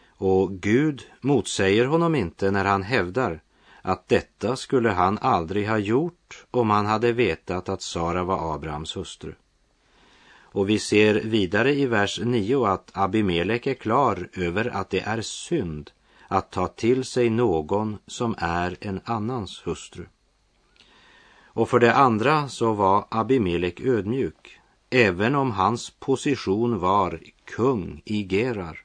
Och 0.07 0.51
Gud 0.51 1.03
motsäger 1.21 1.85
honom 1.85 2.15
inte 2.15 2.51
när 2.51 2.65
han 2.65 2.83
hävdar 2.83 3.41
att 3.81 4.07
detta 4.07 4.55
skulle 4.55 4.89
han 4.89 5.17
aldrig 5.21 5.69
ha 5.69 5.77
gjort 5.77 6.45
om 6.51 6.69
han 6.69 6.85
hade 6.85 7.11
vetat 7.11 7.69
att 7.69 7.81
Sara 7.81 8.23
var 8.23 8.55
Abrahams 8.55 8.97
hustru. 8.97 9.33
Och 10.53 10.69
vi 10.69 10.79
ser 10.79 11.13
vidare 11.13 11.73
i 11.73 11.85
vers 11.85 12.19
9 12.23 12.65
att 12.65 12.91
Abimelek 12.93 13.67
är 13.67 13.73
klar 13.73 14.29
över 14.33 14.75
att 14.75 14.89
det 14.89 14.99
är 14.99 15.21
synd 15.21 15.91
att 16.27 16.51
ta 16.51 16.67
till 16.67 17.05
sig 17.05 17.29
någon 17.29 17.97
som 18.07 18.35
är 18.37 18.77
en 18.79 19.01
annans 19.05 19.61
hustru. 19.65 20.05
Och 21.53 21.69
för 21.69 21.79
det 21.79 21.93
andra 21.93 22.49
så 22.49 22.73
var 22.73 23.05
Abimelek 23.09 23.81
ödmjuk, 23.81 24.59
även 24.89 25.35
om 25.35 25.51
hans 25.51 25.89
position 25.89 26.79
var 26.79 27.19
kung 27.45 28.01
i 28.05 28.27
Gerar. 28.27 28.83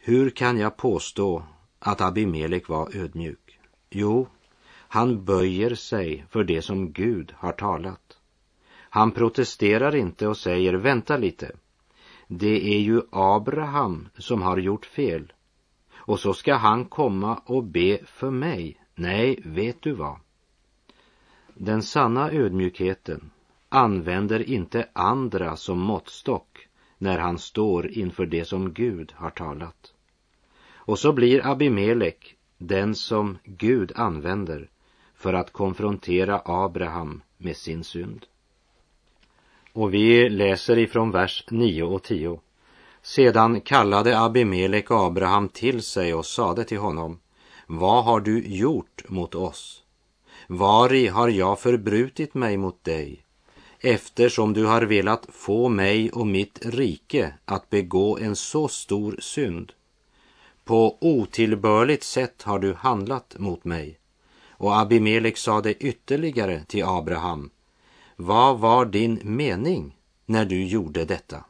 Hur 0.00 0.30
kan 0.30 0.58
jag 0.58 0.76
påstå 0.76 1.42
att 1.78 2.00
Abimelek 2.00 2.68
var 2.68 2.96
ödmjuk? 2.96 3.58
Jo, 3.90 4.28
han 4.70 5.24
böjer 5.24 5.74
sig 5.74 6.24
för 6.30 6.44
det 6.44 6.62
som 6.62 6.92
Gud 6.92 7.32
har 7.36 7.52
talat. 7.52 8.18
Han 8.90 9.10
protesterar 9.10 9.96
inte 9.96 10.28
och 10.28 10.36
säger 10.36 10.74
vänta 10.74 11.16
lite. 11.16 11.52
Det 12.26 12.74
är 12.74 12.80
ju 12.80 13.02
Abraham 13.10 14.08
som 14.18 14.42
har 14.42 14.56
gjort 14.56 14.86
fel. 14.86 15.32
Och 15.94 16.20
så 16.20 16.34
ska 16.34 16.54
han 16.54 16.84
komma 16.84 17.42
och 17.46 17.64
be 17.64 17.98
för 18.04 18.30
mig. 18.30 18.80
Nej, 18.94 19.40
vet 19.44 19.82
du 19.82 19.92
vad? 19.92 20.18
Den 21.54 21.82
sanna 21.82 22.30
ödmjukheten 22.30 23.30
använder 23.68 24.50
inte 24.50 24.88
andra 24.92 25.56
som 25.56 25.78
måttstock 25.78 26.68
när 26.98 27.18
han 27.18 27.38
står 27.38 27.90
inför 27.90 28.26
det 28.26 28.44
som 28.44 28.72
Gud 28.72 29.12
har 29.16 29.30
talat. 29.30 29.94
Och 30.88 30.98
så 30.98 31.12
blir 31.12 31.46
Abimelek 31.46 32.36
den 32.58 32.94
som 32.94 33.38
Gud 33.44 33.92
använder 33.94 34.68
för 35.14 35.32
att 35.32 35.52
konfrontera 35.52 36.42
Abraham 36.44 37.22
med 37.36 37.56
sin 37.56 37.84
synd. 37.84 38.26
Och 39.72 39.94
vi 39.94 40.28
läser 40.28 40.78
ifrån 40.78 41.10
vers 41.10 41.44
9 41.50 41.82
och 41.82 42.02
10. 42.02 42.40
Sedan 43.02 43.60
kallade 43.60 44.20
Abimelek 44.20 44.90
Abraham 44.90 45.48
till 45.48 45.82
sig 45.82 46.14
och 46.14 46.26
sade 46.26 46.64
till 46.64 46.78
honom, 46.78 47.20
vad 47.66 48.04
har 48.04 48.20
du 48.20 48.46
gjort 48.46 49.08
mot 49.08 49.34
oss? 49.34 49.82
Vari 50.46 51.06
har 51.06 51.28
jag 51.28 51.60
förbrutit 51.60 52.34
mig 52.34 52.56
mot 52.56 52.84
dig, 52.84 53.22
eftersom 53.80 54.52
du 54.52 54.66
har 54.66 54.82
velat 54.82 55.26
få 55.32 55.68
mig 55.68 56.10
och 56.10 56.26
mitt 56.26 56.66
rike 56.66 57.34
att 57.44 57.70
begå 57.70 58.18
en 58.18 58.36
så 58.36 58.68
stor 58.68 59.16
synd? 59.20 59.72
På 60.68 60.98
otillbörligt 61.00 62.04
sätt 62.04 62.42
har 62.42 62.58
du 62.58 62.74
handlat 62.74 63.34
mot 63.38 63.64
mig. 63.64 63.98
Och 64.50 64.76
Abimelek 64.78 65.36
sade 65.36 65.74
ytterligare 65.74 66.64
till 66.64 66.84
Abraham, 66.84 67.50
vad 68.16 68.58
var 68.58 68.86
din 68.86 69.20
mening 69.22 69.96
när 70.26 70.44
du 70.44 70.64
gjorde 70.64 71.04
detta? 71.04 71.44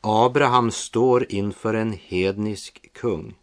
Abraham 0.00 0.70
står 0.70 1.32
inför 1.32 1.74
en 1.74 1.92
hednisk 1.92 2.92
kung. 2.92 3.34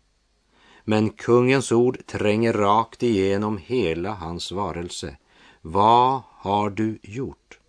Men 0.84 1.10
kungens 1.10 1.72
ord 1.72 2.06
tränger 2.06 2.54
rakt 2.54 3.04
igenom 3.04 3.58
hela 3.58 4.12
hans 4.12 4.52
varelse. 4.52 5.18
Vad 5.62 6.22
har 6.30 6.70
du 6.70 7.00
gjort? 7.02 7.60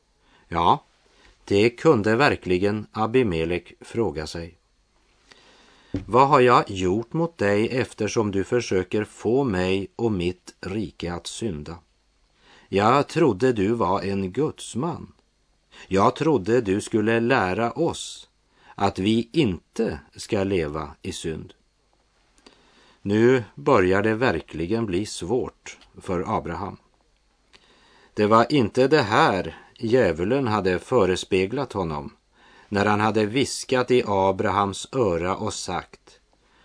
Ja, 0.49 0.85
det 1.45 1.71
kunde 1.71 2.17
verkligen 2.17 2.87
Abimelek 2.93 3.73
fråga 3.81 4.27
sig. 4.27 4.59
Vad 5.93 6.29
har 6.29 6.41
jag 6.41 6.71
gjort 6.71 7.13
mot 7.13 7.39
dig 7.39 7.69
eftersom 7.69 8.31
du 8.31 8.45
försöker 8.45 9.05
få 9.05 9.45
mig 9.45 9.89
och 9.97 10.13
mitt 10.13 10.55
rike 10.61 11.13
att 11.13 11.27
synda? 11.27 11.79
Jag 12.69 13.09
trodde 13.09 13.53
du 13.53 13.73
var 13.73 14.03
en 14.03 14.33
gudsman. 14.33 15.13
Jag 15.89 16.17
trodde 16.17 16.61
du 16.61 16.81
skulle 16.81 17.21
lära 17.21 17.73
oss 17.73 18.29
att 18.75 18.99
vi 18.99 19.29
inte 19.33 19.99
ska 20.17 20.45
leva 20.45 20.91
i 21.03 21.13
synd. 21.13 21.55
Nu 23.03 23.45
börjar 23.55 24.03
det 24.03 24.15
verkligen 24.15 24.87
bli 24.87 25.07
svårt 25.07 25.79
för 26.01 26.37
Abraham. 26.37 26.77
Det 28.15 28.27
var 28.27 28.53
inte 28.53 28.89
det 28.89 29.03
här 29.03 29.57
djävulen 29.79 30.47
hade 30.47 30.79
förespeglat 30.79 31.73
honom 31.73 32.13
när 32.73 32.87
han 32.87 33.01
hade 33.01 33.27
viskat 33.27 33.91
i 33.91 34.03
Abrahams 34.07 34.89
öra 34.93 35.37
och 35.37 35.55
sagt 35.55 36.21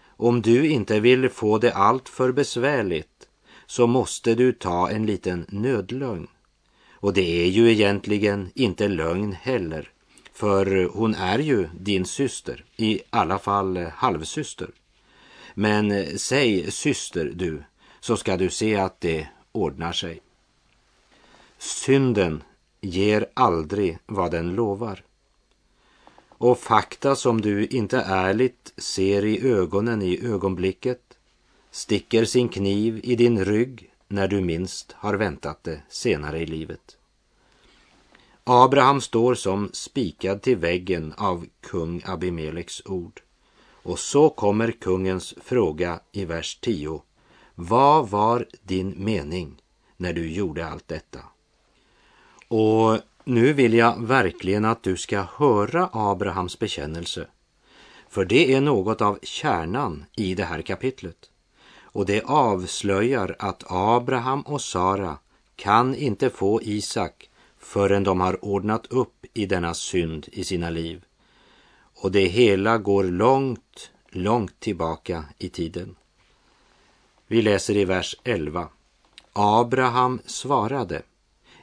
Om 0.07 0.41
du 0.41 0.67
inte 0.67 0.99
vill 0.99 1.29
få 1.29 1.57
det 1.57 1.73
allt 1.73 2.09
för 2.09 2.31
besvärligt 2.31 3.27
så 3.65 3.87
måste 3.87 4.35
du 4.35 4.53
ta 4.53 4.89
en 4.89 5.05
liten 5.05 5.45
nödlögn. 5.49 6.27
Och 6.91 7.13
det 7.13 7.43
är 7.43 7.47
ju 7.47 7.71
egentligen 7.71 8.51
inte 8.55 8.87
lögn 8.87 9.33
heller, 9.33 9.89
för 10.33 10.89
hon 10.93 11.15
är 11.15 11.39
ju 11.39 11.69
din 11.79 12.05
syster, 12.05 12.65
i 12.77 13.01
alla 13.09 13.39
fall 13.39 13.77
halvsyster. 13.77 14.69
Men 15.53 16.17
säg 16.19 16.71
syster 16.71 17.31
du, 17.35 17.63
så 17.99 18.17
ska 18.17 18.37
du 18.37 18.49
se 18.49 18.75
att 18.75 19.01
det 19.01 19.27
ordnar 19.51 19.93
sig. 19.93 20.21
Synden 21.57 22.43
ger 22.81 23.25
aldrig 23.33 23.97
vad 24.05 24.31
den 24.31 24.55
lovar. 24.55 25.03
Och 26.37 26.59
fakta 26.59 27.15
som 27.15 27.41
du 27.41 27.65
inte 27.65 27.99
ärligt 27.99 28.73
ser 28.77 29.25
i 29.25 29.47
ögonen 29.47 30.01
i 30.01 30.25
ögonblicket 30.25 31.17
sticker 31.71 32.25
sin 32.25 32.49
kniv 32.49 32.99
i 33.03 33.15
din 33.15 33.45
rygg 33.45 33.89
när 34.07 34.27
du 34.27 34.41
minst 34.41 34.91
har 34.91 35.13
väntat 35.13 35.63
det 35.63 35.81
senare 35.89 36.39
i 36.39 36.45
livet. 36.45 36.97
Abraham 38.43 39.01
står 39.01 39.35
som 39.35 39.69
spikad 39.73 40.41
till 40.41 40.57
väggen 40.57 41.13
av 41.17 41.45
kung 41.61 42.01
Abimeleks 42.05 42.81
ord. 42.85 43.21
Och 43.83 43.99
så 43.99 44.29
kommer 44.29 44.71
kungens 44.71 45.35
fråga 45.41 45.99
i 46.11 46.25
vers 46.25 46.59
10. 46.61 47.01
Vad 47.55 48.09
var 48.09 48.47
din 48.61 49.03
mening 49.03 49.61
när 49.97 50.13
du 50.13 50.31
gjorde 50.31 50.67
allt 50.67 50.87
detta? 50.87 51.19
Och 52.47 52.97
nu 53.27 53.53
vill 53.53 53.73
jag 53.73 54.01
verkligen 54.01 54.65
att 54.65 54.83
du 54.83 54.97
ska 54.97 55.25
höra 55.37 55.89
Abrahams 55.93 56.59
bekännelse. 56.59 57.27
För 58.09 58.25
det 58.25 58.53
är 58.53 58.61
något 58.61 59.01
av 59.01 59.19
kärnan 59.23 60.05
i 60.15 60.35
det 60.35 60.43
här 60.43 60.61
kapitlet. 60.61 61.29
Och 61.79 62.05
det 62.05 62.21
avslöjar 62.21 63.35
att 63.39 63.63
Abraham 63.67 64.41
och 64.41 64.61
Sara 64.61 65.17
kan 65.55 65.95
inte 65.95 66.29
få 66.29 66.61
Isak 66.61 67.29
förrän 67.59 68.03
de 68.03 68.21
har 68.21 68.45
ordnat 68.45 68.85
upp 68.85 69.25
i 69.33 69.45
denna 69.45 69.73
synd 69.73 70.27
i 70.31 70.43
sina 70.43 70.69
liv. 70.69 71.03
Och 72.01 72.11
det 72.11 72.27
hela 72.27 72.77
går 72.77 73.03
långt, 73.03 73.91
långt 74.09 74.59
tillbaka 74.59 75.25
i 75.37 75.49
tiden. 75.49 75.95
Vi 77.27 77.41
läser 77.41 77.77
i 77.77 77.85
vers 77.85 78.15
11. 78.23 78.69
Abraham 79.33 80.19
svarade, 80.25 81.01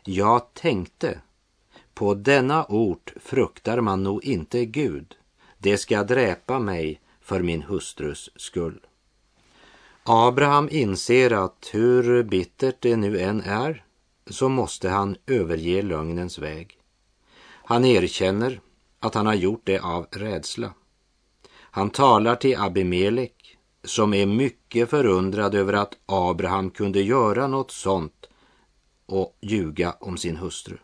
jag 0.04 0.54
tänkte, 0.54 1.20
på 1.94 2.14
denna 2.14 2.64
ort 2.68 3.12
fruktar 3.16 3.80
man 3.80 4.02
nog 4.02 4.24
inte 4.24 4.64
Gud, 4.64 5.14
det 5.58 5.78
ska 5.78 6.04
dräpa 6.04 6.58
mig 6.58 7.00
för 7.20 7.40
min 7.40 7.62
hustrus 7.62 8.30
skull. 8.36 8.80
Abraham 10.02 10.68
inser 10.70 11.32
att 11.44 11.70
hur 11.72 12.22
bittert 12.22 12.76
det 12.80 12.96
nu 12.96 13.20
än 13.20 13.40
är 13.40 13.84
så 14.26 14.48
måste 14.48 14.88
han 14.88 15.16
överge 15.26 15.82
lögnens 15.82 16.38
väg. 16.38 16.78
Han 17.44 17.84
erkänner 17.84 18.60
att 19.00 19.14
han 19.14 19.26
har 19.26 19.34
gjort 19.34 19.62
det 19.64 19.78
av 19.78 20.06
rädsla. 20.10 20.74
Han 21.52 21.90
talar 21.90 22.36
till 22.36 22.58
Abimelek 22.58 23.56
som 23.84 24.14
är 24.14 24.26
mycket 24.26 24.90
förundrad 24.90 25.54
över 25.54 25.72
att 25.72 25.98
Abraham 26.06 26.70
kunde 26.70 27.02
göra 27.02 27.46
något 27.46 27.70
sånt 27.70 28.26
och 29.06 29.38
ljuga 29.40 29.96
om 30.00 30.16
sin 30.16 30.36
hustru. 30.36 30.76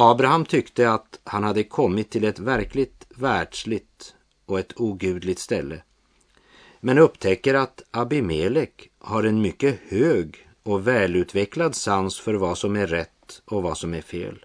Abraham 0.00 0.44
tyckte 0.44 0.90
att 0.90 1.20
han 1.24 1.44
hade 1.44 1.64
kommit 1.64 2.10
till 2.10 2.24
ett 2.24 2.38
verkligt 2.38 3.06
världsligt 3.08 4.14
och 4.46 4.58
ett 4.58 4.80
ogudligt 4.80 5.40
ställe. 5.40 5.82
Men 6.80 6.98
upptäcker 6.98 7.54
att 7.54 7.82
Abimelek 7.90 8.90
har 8.98 9.24
en 9.24 9.42
mycket 9.42 9.80
hög 9.88 10.48
och 10.62 10.88
välutvecklad 10.88 11.74
sans 11.74 12.20
för 12.20 12.34
vad 12.34 12.58
som 12.58 12.76
är 12.76 12.86
rätt 12.86 13.42
och 13.44 13.62
vad 13.62 13.78
som 13.78 13.94
är 13.94 14.00
fel. 14.00 14.44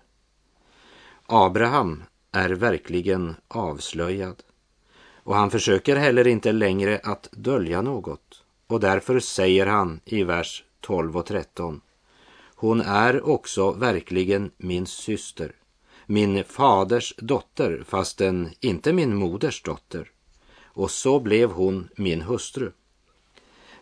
Abraham 1.26 2.04
är 2.32 2.50
verkligen 2.50 3.36
avslöjad 3.48 4.44
och 5.24 5.36
han 5.36 5.52
försöker 5.52 5.96
heller 5.96 6.28
inte 6.28 6.52
längre 6.52 7.00
att 7.04 7.30
dölja 7.32 7.82
något 7.82 8.44
och 8.68 8.80
därför 8.80 9.20
säger 9.20 9.66
han 9.66 10.00
i 10.06 10.24
vers 10.24 10.64
12 10.80 11.18
och 11.18 11.26
13 11.26 11.82
hon 12.64 12.82
är 12.82 13.30
också 13.30 13.72
verkligen 13.72 14.52
min 14.58 14.86
syster, 14.86 15.56
min 16.06 16.44
faders 16.44 17.14
dotter 17.18 17.84
fastän 17.88 18.50
inte 18.60 18.94
min 18.94 19.16
moders 19.16 19.62
dotter 19.62 20.12
och 20.64 20.92
så 20.92 21.20
blev 21.20 21.52
hon 21.52 21.90
min 21.98 22.22
hustru. 22.22 22.72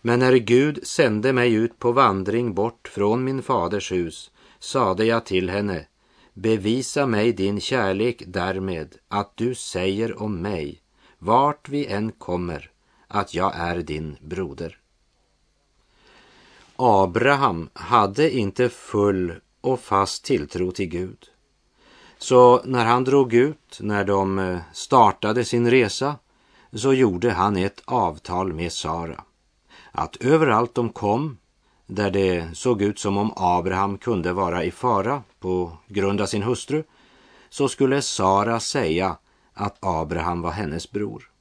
Men 0.02 0.20
när 0.20 0.36
Gud 0.36 0.88
sände 0.88 1.34
mig 1.34 1.54
ut 1.54 1.80
på 1.80 1.92
vandring 1.92 2.54
bort 2.54 2.88
från 2.88 3.24
min 3.24 3.42
faders 3.42 3.92
hus 3.92 4.32
sade 4.60 5.06
jag 5.06 5.26
till 5.26 5.50
henne, 5.50 5.86
bevisa 6.34 7.06
mig 7.06 7.34
din 7.34 7.60
kärlek 7.60 8.24
därmed 8.28 8.96
att 9.08 9.38
du 9.38 9.56
säger 9.56 10.22
om 10.22 10.42
mig, 10.42 10.82
vart 11.20 11.70
vi 11.70 11.86
än 11.86 12.12
kommer, 12.12 12.72
att 13.08 13.34
jag 13.34 13.56
är 13.56 13.78
din 13.78 14.18
broder. 14.22 14.81
Abraham 16.84 17.70
hade 17.74 18.32
inte 18.38 18.70
full 18.70 19.34
och 19.62 19.80
fast 19.80 20.26
tilltro 20.26 20.72
till 20.72 20.86
Gud. 20.86 21.30
Så 22.18 22.62
när 22.66 22.86
han 22.86 23.04
drog 23.04 23.34
ut, 23.34 23.78
när 23.82 24.04
de 24.04 24.40
eh, 24.40 24.60
startade 24.74 25.46
sin 25.46 25.72
resa, 25.72 26.16
så 26.74 26.94
gjorde 26.94 27.32
han 27.32 27.58
ett 27.58 27.82
avtal 27.86 28.54
med 28.54 28.72
Sara. 28.72 29.24
Att 29.92 30.16
överallt 30.16 30.76
de 30.76 30.90
kom, 30.90 31.38
där 31.88 32.12
det 32.12 32.58
såg 32.58 32.82
ut 32.82 33.00
som 33.00 33.18
om 33.18 33.34
Abraham 33.36 33.98
kunde 33.98 34.34
vara 34.34 34.64
i 34.64 34.72
fara 34.72 35.24
på 35.40 35.78
grund 35.88 36.22
av 36.22 36.26
sin 36.26 36.44
hustru, 36.44 36.84
så 37.50 37.68
skulle 37.68 38.02
Sara 38.02 38.60
säga 38.60 39.18
att 39.54 39.78
Abraham 39.80 40.42
var 40.42 40.52
hennes 40.52 40.92
bror. 40.92 41.32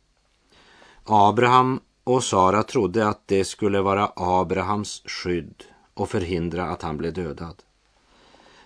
Abraham 1.04 1.80
och 2.04 2.24
Sara 2.24 2.62
trodde 2.62 3.08
att 3.08 3.22
det 3.26 3.44
skulle 3.44 3.80
vara 3.80 4.12
Abrahams 4.16 5.02
skydd 5.06 5.64
och 5.94 6.10
förhindra 6.10 6.64
att 6.64 6.82
han 6.82 6.96
blev 6.96 7.12
dödad. 7.12 7.62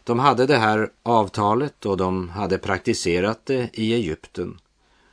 De 0.05 0.19
hade 0.19 0.47
det 0.47 0.57
här 0.57 0.91
avtalet 1.03 1.87
och 1.87 1.97
de 1.97 2.29
hade 2.29 2.59
praktiserat 2.59 3.47
det 3.47 3.71
i 3.73 3.95
Egypten 3.95 4.61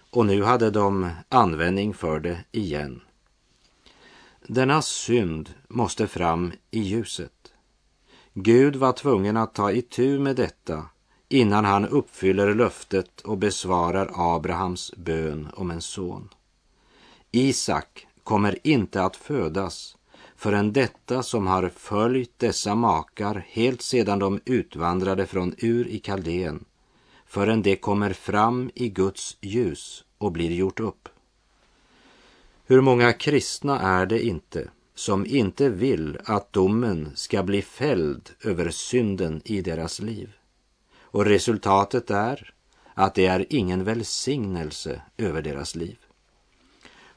och 0.10 0.26
nu 0.26 0.44
hade 0.44 0.72
de 0.72 1.10
användning 1.30 1.94
för 1.94 2.20
det 2.20 2.44
igen. 2.52 3.02
Denna 4.48 4.82
synd 4.82 5.54
måste 5.68 6.08
fram 6.08 6.52
i 6.72 6.80
ljuset. 6.80 7.54
Gud 8.34 8.76
var 8.76 8.94
tvungen 8.94 9.38
att 9.38 9.54
ta 9.54 9.72
itu 9.72 10.20
med 10.20 10.36
detta 10.36 10.86
innan 11.30 11.66
han 11.66 11.88
uppfyller 11.88 12.56
löftet 12.56 13.22
och 13.22 13.38
besvarar 13.38 14.12
Abrahams 14.36 14.94
bön 14.98 15.50
om 15.54 15.72
en 15.72 15.82
son. 15.82 16.30
Isak 17.32 18.08
kommer 18.24 18.68
inte 18.68 19.04
att 19.04 19.16
födas 19.16 19.98
förrän 20.36 20.74
detta 20.74 21.24
som 21.24 21.48
har 21.48 21.70
följt 21.70 22.40
dessa 22.40 22.76
makar 22.76 23.46
helt 23.50 23.82
sedan 23.82 24.20
de 24.20 24.40
utvandrade 24.46 25.26
från 25.26 25.56
Ur 25.58 25.88
i 25.88 26.00
Kaldeen, 26.00 26.66
förrän 27.26 27.62
det 27.62 27.76
kommer 27.76 28.14
fram 28.14 28.72
i 28.76 28.90
Guds 28.90 29.38
ljus 29.42 30.04
och 30.18 30.32
blir 30.32 30.52
gjort 30.52 30.80
upp. 30.80 31.10
Hur 32.66 32.82
många 32.82 33.14
kristna 33.14 33.80
är 33.80 34.06
det 34.06 34.26
inte 34.26 34.70
som 34.96 35.26
inte 35.26 35.70
vill 35.70 36.18
att 36.26 36.54
domen 36.54 37.12
ska 37.16 37.44
bli 37.44 37.62
fälld 37.62 38.30
över 38.44 38.70
synden 38.70 39.42
i 39.46 39.62
deras 39.62 40.00
liv? 40.00 40.34
Och 41.02 41.26
resultatet 41.26 42.12
är 42.12 42.54
att 42.94 43.16
det 43.16 43.26
är 43.26 43.46
ingen 43.50 43.84
välsignelse 43.84 45.02
över 45.18 45.42
deras 45.42 45.76
liv. 45.76 45.98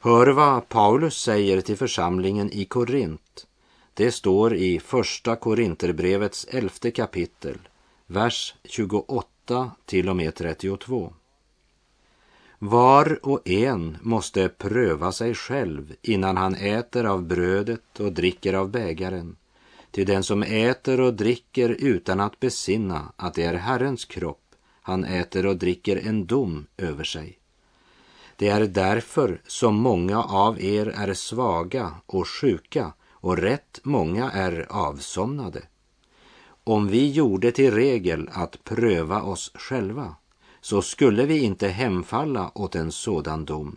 Hör 0.04 0.26
vad 0.26 0.68
Paulus 0.68 1.16
säger 1.16 1.60
till 1.60 1.76
församlingen 1.76 2.50
i 2.52 2.64
Korint. 2.64 3.46
Det 3.94 4.12
står 4.12 4.54
i 4.54 4.80
Första 4.80 5.36
Korinterbrevets 5.36 6.46
elfte 6.50 6.90
kapitel, 6.90 7.58
vers 8.06 8.54
28 8.64 9.70
till 9.84 10.08
och 10.08 10.16
med 10.16 10.34
32. 10.34 11.12
Var 12.58 13.18
och 13.22 13.48
en 13.48 13.96
måste 14.00 14.48
pröva 14.48 15.12
sig 15.12 15.34
själv 15.34 15.94
innan 16.02 16.36
han 16.36 16.54
äter 16.54 17.04
av 17.04 17.22
brödet 17.22 18.00
och 18.00 18.12
dricker 18.12 18.54
av 18.54 18.70
bägaren. 18.70 19.36
Till 19.90 20.06
den 20.06 20.22
som 20.22 20.42
äter 20.42 21.00
och 21.00 21.14
dricker 21.14 21.68
utan 21.68 22.20
att 22.20 22.40
besinna 22.40 23.12
att 23.16 23.34
det 23.34 23.42
är 23.42 23.54
Herrens 23.54 24.04
kropp, 24.04 24.54
han 24.82 25.04
äter 25.04 25.46
och 25.46 25.56
dricker 25.56 25.96
en 26.08 26.26
dom 26.26 26.66
över 26.76 27.04
sig. 27.04 27.38
Det 28.36 28.48
är 28.48 28.66
därför 28.66 29.40
som 29.46 29.74
många 29.74 30.22
av 30.22 30.60
er 30.60 30.86
är 30.86 31.14
svaga 31.14 31.94
och 32.06 32.28
sjuka 32.28 32.92
och 33.10 33.36
rätt 33.38 33.80
många 33.82 34.30
är 34.30 34.66
avsomnade. 34.70 35.62
Om 36.64 36.88
vi 36.88 37.10
gjorde 37.10 37.52
till 37.52 37.74
regel 37.74 38.30
att 38.32 38.64
pröva 38.64 39.22
oss 39.22 39.52
själva 39.54 40.14
så 40.60 40.82
skulle 40.82 41.26
vi 41.26 41.38
inte 41.38 41.68
hemfalla 41.68 42.50
åt 42.54 42.74
en 42.74 42.92
sådan 42.92 43.44
dom. 43.44 43.76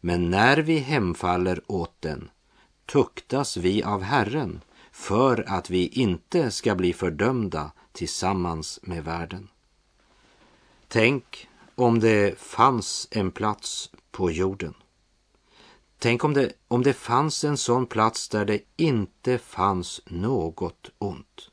Men 0.00 0.30
när 0.30 0.56
vi 0.56 0.78
hemfaller 0.78 1.60
åt 1.66 1.94
den 2.00 2.30
tuktas 2.86 3.56
vi 3.56 3.82
av 3.82 4.02
Herren 4.02 4.60
för 4.92 5.44
att 5.48 5.70
vi 5.70 5.86
inte 5.86 6.50
ska 6.50 6.74
bli 6.74 6.92
fördömda 6.92 7.70
tillsammans 7.92 8.80
med 8.82 9.04
världen. 9.04 9.48
Tänk 10.88 11.48
om 11.78 12.00
det 12.00 12.38
fanns 12.38 13.08
en 13.10 13.30
plats 13.30 13.90
på 14.10 14.30
jorden. 14.30 14.74
Tänk 15.98 16.24
om 16.24 16.34
det, 16.34 16.52
om 16.68 16.82
det 16.82 16.92
fanns 16.92 17.44
en 17.44 17.56
sån 17.56 17.86
plats 17.86 18.28
där 18.28 18.44
det 18.44 18.60
inte 18.76 19.38
fanns 19.38 20.00
något 20.06 20.90
ont. 20.98 21.50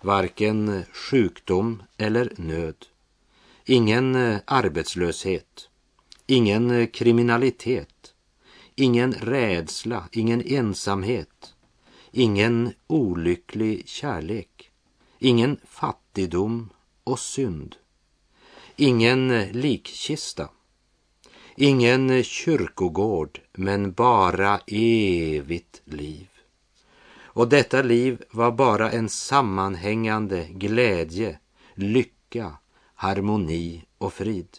Varken 0.00 0.84
sjukdom 0.92 1.82
eller 1.96 2.32
nöd. 2.36 2.86
Ingen 3.64 4.14
eh, 4.14 4.38
arbetslöshet. 4.44 5.68
Ingen 6.26 6.70
eh, 6.70 6.86
kriminalitet. 6.86 8.14
Ingen 8.74 9.12
rädsla, 9.12 10.08
ingen 10.12 10.42
ensamhet. 10.42 11.54
Ingen 12.10 12.72
olycklig 12.86 13.88
kärlek. 13.88 14.70
Ingen 15.18 15.60
fattigdom 15.64 16.70
och 17.04 17.18
synd 17.18 17.76
Ingen 18.76 19.44
likkista, 19.52 20.48
ingen 21.56 22.24
kyrkogård, 22.24 23.40
men 23.52 23.92
bara 23.92 24.60
evigt 24.66 25.82
liv. 25.84 26.28
Och 27.22 27.48
detta 27.48 27.82
liv 27.82 28.24
var 28.30 28.52
bara 28.52 28.90
en 28.90 29.08
sammanhängande 29.08 30.48
glädje, 30.50 31.38
lycka, 31.74 32.52
harmoni 32.94 33.84
och 33.98 34.12
frid. 34.12 34.58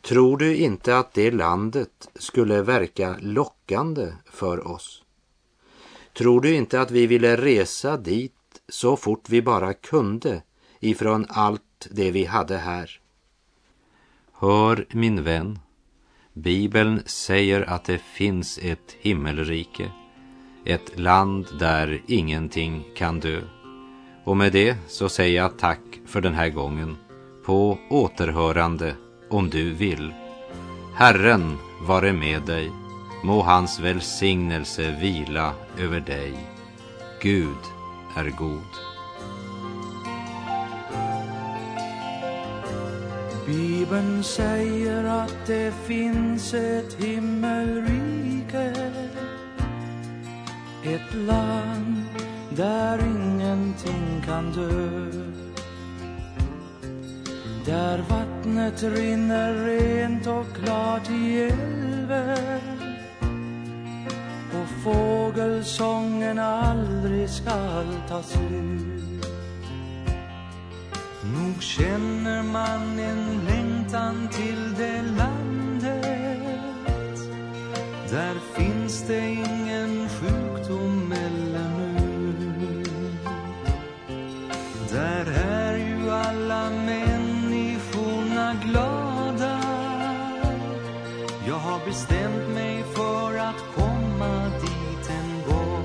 Tror 0.00 0.36
du 0.36 0.56
inte 0.56 0.98
att 0.98 1.14
det 1.14 1.30
landet 1.30 2.08
skulle 2.14 2.62
verka 2.62 3.16
lockande 3.20 4.12
för 4.24 4.66
oss? 4.66 5.02
Tror 6.18 6.40
du 6.40 6.54
inte 6.54 6.80
att 6.80 6.90
vi 6.90 7.06
ville 7.06 7.36
resa 7.36 7.96
dit 7.96 8.34
så 8.68 8.96
fort 8.96 9.28
vi 9.28 9.42
bara 9.42 9.74
kunde 9.74 10.42
ifrån 10.80 11.26
allt 11.28 11.62
det 11.90 12.10
vi 12.10 12.24
hade 12.24 12.58
här. 12.58 13.00
Hör 14.32 14.86
min 14.90 15.24
vän, 15.24 15.58
Bibeln 16.32 17.02
säger 17.06 17.62
att 17.70 17.84
det 17.84 17.98
finns 17.98 18.58
ett 18.62 18.96
himmelrike, 19.00 19.90
ett 20.64 20.98
land 20.98 21.46
där 21.58 22.02
ingenting 22.06 22.84
kan 22.96 23.20
dö. 23.20 23.40
Och 24.24 24.36
med 24.36 24.52
det 24.52 24.76
så 24.88 25.08
säger 25.08 25.36
jag 25.36 25.58
tack 25.58 25.80
för 26.06 26.20
den 26.20 26.34
här 26.34 26.48
gången, 26.48 26.96
på 27.44 27.78
återhörande 27.90 28.94
om 29.30 29.50
du 29.50 29.74
vill. 29.74 30.12
Herren 30.94 31.56
vare 31.82 32.12
med 32.12 32.42
dig. 32.42 32.70
Må 33.24 33.42
hans 33.42 33.80
välsignelse 33.80 34.98
vila 35.00 35.54
över 35.78 36.00
dig. 36.00 36.34
Gud 37.22 37.58
är 38.16 38.30
god. 38.30 38.87
Bibeln 43.88 44.24
säger 44.24 45.04
att 45.04 45.46
det 45.46 45.72
finns 45.86 46.54
ett 46.54 46.94
himmelrike. 46.94 48.72
Ett 50.84 51.14
land 51.14 52.04
där 52.50 52.98
ingenting 52.98 54.22
kan 54.26 54.52
dö. 54.52 55.10
Där 57.66 58.04
vattnet 58.08 58.82
rinner 58.82 59.54
rent 59.54 60.26
och 60.26 60.46
klart 60.64 61.10
i 61.10 61.40
älven 61.42 62.60
och 64.52 64.68
fågelsången 64.84 66.38
aldrig 66.38 67.30
skall 67.30 67.94
ta 68.08 68.22
slut. 68.22 69.26
Nog 71.34 71.62
känner 71.62 72.42
man 72.42 72.98
en 72.98 73.40
längtan 73.44 73.67
till 73.88 74.74
det 74.76 75.02
landet. 75.02 76.02
Där 78.10 78.34
finns 78.54 79.02
det 79.06 79.28
ingen 79.30 80.08
sjukdom 80.08 81.12
eller 81.12 81.70
nöd. 81.92 83.18
Där 84.92 85.26
är 85.48 85.76
ju 85.76 86.10
alla 86.10 86.70
människorna 86.70 88.56
glada. 88.64 89.60
Jag 91.46 91.58
har 91.58 91.86
bestämt 91.86 92.48
mig 92.54 92.84
för 92.94 93.38
att 93.38 93.64
komma 93.76 94.50
dit 94.60 95.10
en 95.10 95.42
gång. 95.52 95.84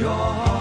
Jag 0.00 0.57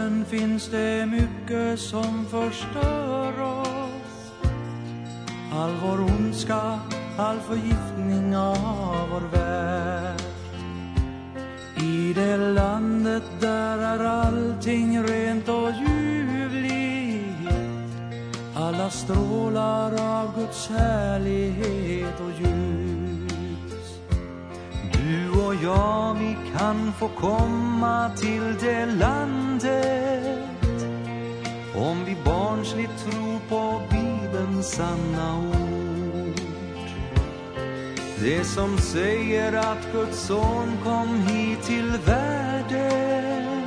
jorden 0.00 0.24
finns 0.24 0.68
det 0.68 1.06
mycket 1.06 1.80
som 1.80 2.26
förstör 2.26 3.42
oss. 3.42 4.32
All 5.52 5.72
vår 5.82 6.00
ondska, 6.00 6.80
all 7.16 7.40
förgiftning 7.40 8.36
av 8.36 9.08
vår 9.10 9.38
värld. 9.38 10.22
I 11.76 12.12
det 12.12 12.36
landet 12.36 13.22
där 13.40 13.78
är 13.78 14.04
allting 14.04 15.02
rent 15.02 15.48
och 15.48 15.70
ljuvligt. 15.80 16.70
Alla 18.56 18.90
strålar 18.90 20.20
av 20.20 20.40
Guds 20.40 20.68
härlighet 20.68 22.20
och 22.20 22.46
ljus 22.46 22.89
jag, 25.62 26.14
vi 26.14 26.36
kan 26.58 26.92
få 26.92 27.08
komma 27.08 28.10
till 28.16 28.54
det 28.60 28.86
landet 28.86 30.50
om 31.74 32.04
vi 32.04 32.16
barnsligt 32.24 33.04
tror 33.04 33.38
på 33.48 33.82
Bibelns 33.90 34.70
sanna 34.70 35.38
ord. 35.38 36.40
Det 38.22 38.44
som 38.44 38.78
säger 38.78 39.52
att 39.52 39.92
Guds 39.92 40.26
son 40.26 40.78
kom 40.84 41.26
hit 41.26 41.62
till 41.62 41.92
världen 42.06 43.62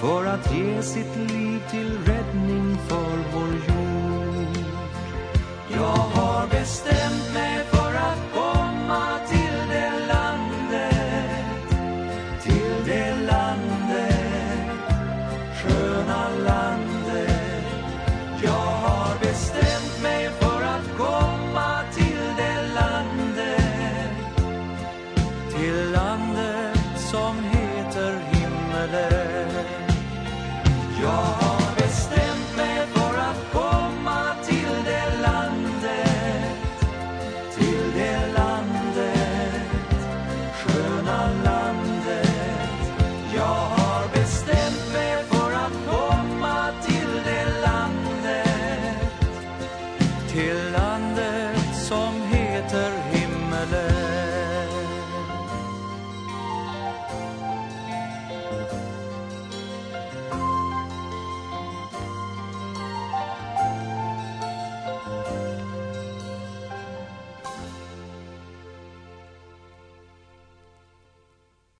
för 0.00 0.24
att 0.26 0.54
ge 0.54 0.82
sitt 0.82 1.16
liv 1.16 1.62
till 1.70 1.98
räddning 2.06 2.78
för 2.88 3.16
vår 3.34 3.52
jord. 3.52 4.66
Jag 5.74 5.96
har 5.96 6.46
bestämt 6.46 7.31